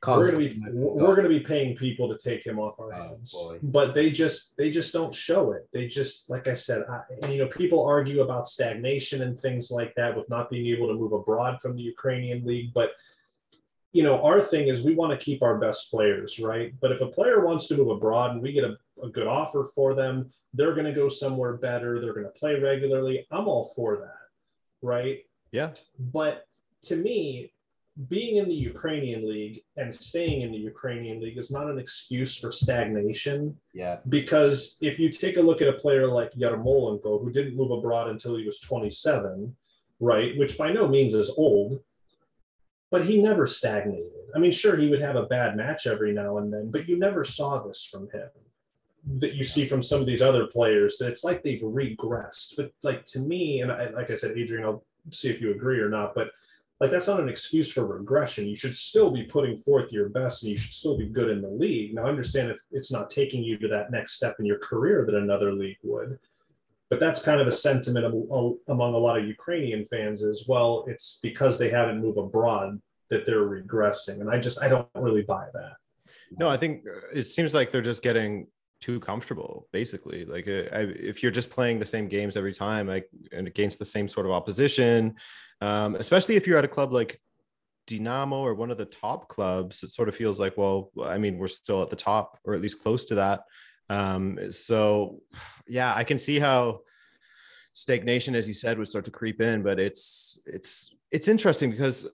[0.05, 1.05] We're gonna be to oh.
[1.05, 3.59] we're gonna be paying people to take him off our Oh, hands, boy.
[3.63, 5.67] but they just they just don't show it.
[5.73, 9.93] They just like I said, I, you know, people argue about stagnation and things like
[9.95, 12.91] that with not being able to move abroad from the Ukrainian league, but
[13.93, 16.73] you know, our thing is we want to keep our best players, right?
[16.81, 19.63] But if a player wants to move abroad and we get a, a good offer
[19.73, 22.01] for them, they're going to go somewhere better.
[22.01, 23.25] They're going to play regularly.
[23.31, 24.17] I'm all for that,
[24.81, 25.19] right?
[25.53, 26.45] yeah, But
[26.83, 27.53] to me,
[28.09, 32.35] being in the Ukrainian league and staying in the Ukrainian league is not an excuse
[32.37, 33.57] for stagnation.
[33.73, 33.99] Yeah.
[34.09, 38.09] Because if you take a look at a player like Yarmolenko, who didn't move abroad
[38.09, 39.55] until he was 27,
[40.01, 41.79] right, which by no means is old,
[42.91, 44.11] but he never stagnated.
[44.35, 46.97] I mean, sure, he would have a bad match every now and then, but you
[46.97, 48.29] never saw this from him
[49.19, 52.55] that you see from some of these other players that it's like they've regressed.
[52.57, 55.79] But like to me, and I, like I said, Adrian, I'll see if you agree
[55.79, 56.31] or not, but
[56.79, 58.47] like that's not an excuse for regression.
[58.47, 61.41] You should still be putting forth your best and you should still be good in
[61.41, 61.95] the league.
[61.95, 65.05] Now, I understand if it's not taking you to that next step in your career
[65.05, 66.19] that another league would.
[66.89, 70.85] But that's kind of a sentiment among a lot of Ukrainian fans as well.
[70.87, 74.21] It's because they haven't moved abroad that they're regressing.
[74.21, 75.73] And I just, I don't really buy that.
[76.39, 78.47] no, I think uh, it seems like they're just getting
[78.81, 80.25] too comfortable, basically.
[80.25, 83.79] Like uh, I, if you're just playing the same games every time, like and against
[83.79, 85.15] the same sort of opposition,
[85.61, 87.19] um, especially if you're at a club like
[87.87, 91.37] Dinamo or one of the top clubs, it sort of feels like, well, I mean,
[91.37, 93.43] we're still at the top or at least close to that.
[93.89, 95.21] Um, so,
[95.67, 96.81] yeah, I can see how
[97.73, 99.61] stagnation, as you said, would start to creep in.
[99.61, 102.07] But it's it's it's interesting because,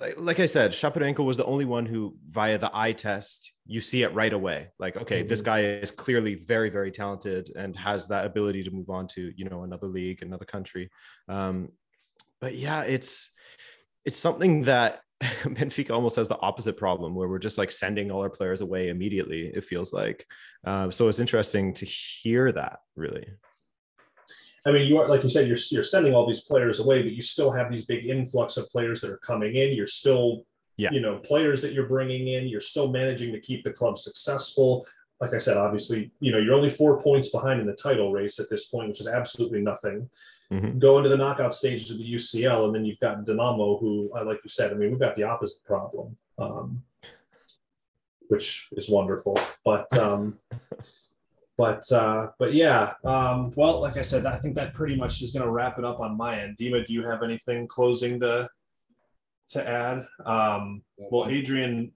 [0.00, 3.80] like, like I said, Shaparenko was the only one who, via the eye test, you
[3.80, 4.68] see it right away.
[4.78, 8.90] Like, okay, this guy is clearly very very talented and has that ability to move
[8.90, 10.90] on to you know another league, another country.
[11.28, 11.70] Um,
[12.44, 13.30] but yeah, it's
[14.04, 18.20] it's something that Benfica almost has the opposite problem where we're just like sending all
[18.20, 19.50] our players away immediately.
[19.54, 20.26] It feels like,
[20.64, 23.26] um, so it's interesting to hear that really.
[24.66, 27.12] I mean, you are like you said, you're you're sending all these players away, but
[27.12, 29.72] you still have these big influx of players that are coming in.
[29.72, 30.44] You're still,
[30.76, 30.90] Yeah.
[30.92, 32.46] you know, players that you're bringing in.
[32.46, 34.86] You're still managing to keep the club successful.
[35.18, 38.38] Like I said, obviously, you know, you're only four points behind in the title race
[38.38, 40.10] at this point, which is absolutely nothing.
[40.52, 40.78] Mhm.
[40.78, 44.24] Go into the knockout stages of the UCL, and then you've got Dinamo, who, uh,
[44.24, 46.82] like you said, I mean, we've got the opposite problem, um,
[48.28, 49.38] which is wonderful.
[49.64, 50.38] But um,
[51.56, 55.32] but uh, but yeah, um, well, like I said, I think that pretty much is
[55.32, 56.56] going to wrap it up on my end.
[56.56, 58.48] Dima, do you have anything closing to
[59.50, 60.06] to add?
[60.26, 61.92] Um, well, Adrian,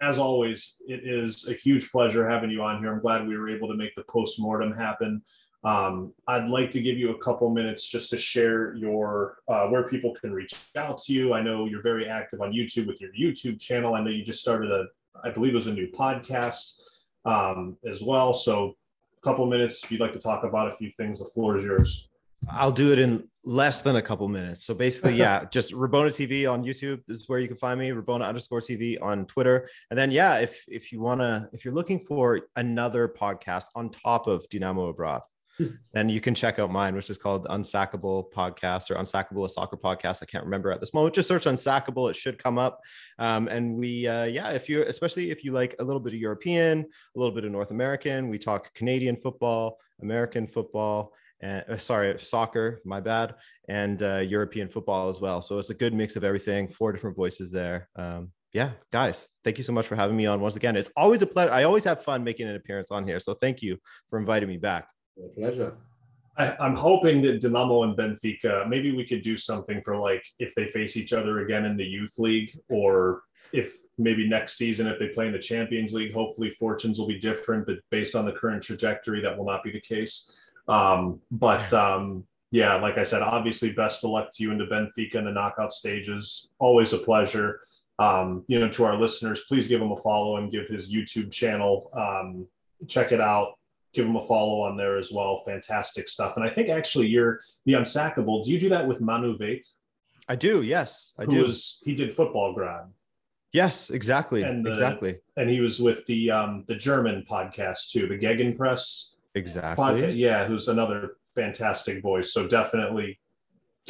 [0.00, 2.92] as always, it is a huge pleasure having you on here.
[2.92, 5.22] I'm glad we were able to make the post mortem happen.
[5.64, 9.82] Um, I'd like to give you a couple minutes just to share your uh, where
[9.82, 11.32] people can reach out to you.
[11.32, 13.94] I know you're very active on YouTube with your YouTube channel.
[13.94, 14.84] I know you just started a,
[15.24, 16.80] I believe it was a new podcast
[17.24, 18.32] um, as well.
[18.32, 18.76] So,
[19.16, 21.18] a couple minutes if you'd like to talk about a few things.
[21.18, 22.08] The floor is yours.
[22.48, 24.64] I'll do it in less than a couple minutes.
[24.64, 27.90] So basically, yeah, just Rabona TV on YouTube This is where you can find me.
[27.90, 32.04] Rabona underscore TV on Twitter, and then yeah, if if you wanna, if you're looking
[32.04, 35.22] for another podcast on top of Dynamo Abroad,
[35.92, 39.76] then you can check out mine, which is called Unsackable Podcast or Unsackable a Soccer
[39.76, 40.22] Podcast.
[40.22, 41.14] I can't remember at this moment.
[41.14, 42.80] Just search Unsackable; it should come up.
[43.18, 46.18] Um, and we, uh, yeah, if you, especially if you like a little bit of
[46.20, 51.78] European, a little bit of North American, we talk Canadian football, American football and uh,
[51.78, 53.34] sorry, soccer, my bad,
[53.68, 55.42] and uh, European football as well.
[55.42, 56.68] So it's a good mix of everything.
[56.68, 57.88] Four different voices there.
[57.96, 60.74] Um, yeah, guys, thank you so much for having me on once again.
[60.76, 61.52] It's always a pleasure.
[61.52, 63.20] I always have fun making an appearance on here.
[63.20, 63.76] So thank you
[64.08, 64.88] for inviting me back.
[65.16, 65.76] My pleasure.
[66.38, 70.54] I, I'm hoping that Dinamo and Benfica, maybe we could do something for like if
[70.54, 73.22] they face each other again in the youth league, or
[73.52, 77.18] if maybe next season if they play in the Champions League, hopefully fortunes will be
[77.18, 77.66] different.
[77.66, 80.32] But based on the current trajectory, that will not be the case.
[80.68, 84.64] Um, but um, yeah, like I said, obviously, best of luck to you in the
[84.64, 86.50] Benfica in the knockout stages.
[86.58, 87.60] Always a pleasure.
[87.98, 91.32] Um, you know, to our listeners, please give him a follow and give his YouTube
[91.32, 91.90] channel.
[91.94, 92.46] Um,
[92.86, 93.54] check it out.
[93.92, 95.42] Give him a follow on there as well.
[95.44, 96.36] Fantastic stuff.
[96.36, 98.44] And I think actually you're the unsackable.
[98.44, 99.66] Do you do that with Manu Vate?
[100.28, 100.62] I do.
[100.62, 101.44] Yes, I do.
[101.44, 102.84] Was, he did football grad.
[103.52, 104.42] yes, exactly.
[104.42, 105.16] And the- exactly.
[105.38, 109.14] And he was with the um, the German podcast too, the Gegenpress.
[109.38, 110.12] Exactly.
[110.12, 112.32] Yeah, who's another fantastic voice.
[112.32, 113.18] So definitely,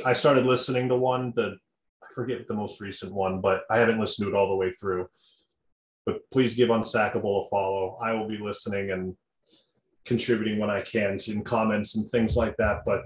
[0.04, 1.32] I started listening to one.
[1.34, 1.56] The
[2.02, 4.72] I forget the most recent one, but I haven't listened to it all the way
[4.78, 5.08] through.
[6.06, 7.98] But please give Unsackable a follow.
[8.02, 9.14] I will be listening and
[10.06, 12.78] contributing when I can in comments and things like that.
[12.86, 13.04] But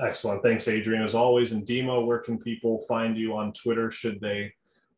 [0.00, 1.52] excellent, thanks, Adrian, as always.
[1.52, 3.90] And Dima, where can people find you on Twitter?
[3.90, 4.52] Should they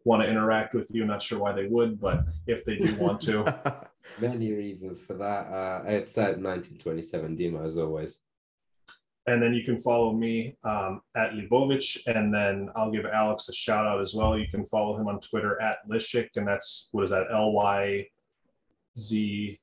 [0.04, 1.04] want to interact with you?
[1.04, 3.86] Not sure why they would, but if they do want to.
[4.18, 5.46] Many reasons for that.
[5.46, 8.22] Uh, it's at 1927 Dima as always.
[9.26, 13.54] And then you can follow me um, at Libovich, and then I'll give Alex a
[13.54, 14.36] shout out as well.
[14.36, 17.26] You can follow him on Twitter at Lishik, and that's what is that?
[17.32, 18.06] L Y
[18.98, 19.60] Z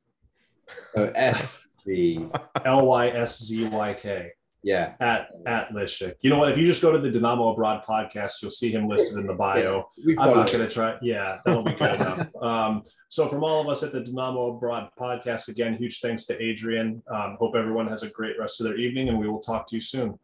[0.96, 2.28] Oh, S C.
[2.66, 4.32] L Y S Z Y K
[4.68, 4.94] Yeah.
[5.00, 6.16] at at Lishik.
[6.22, 6.52] You know what?
[6.52, 9.34] If you just go to the Dynamo Abroad podcast, you'll see him listed in the
[9.34, 9.88] bio.
[10.06, 10.98] We I'm not going to try.
[11.02, 12.30] Yeah, that'll be good enough.
[12.42, 16.42] Um, so, from all of us at the Dynamo Abroad podcast, again, huge thanks to
[16.42, 17.02] Adrian.
[17.10, 19.76] Um, hope everyone has a great rest of their evening, and we will talk to
[19.76, 20.20] you soon.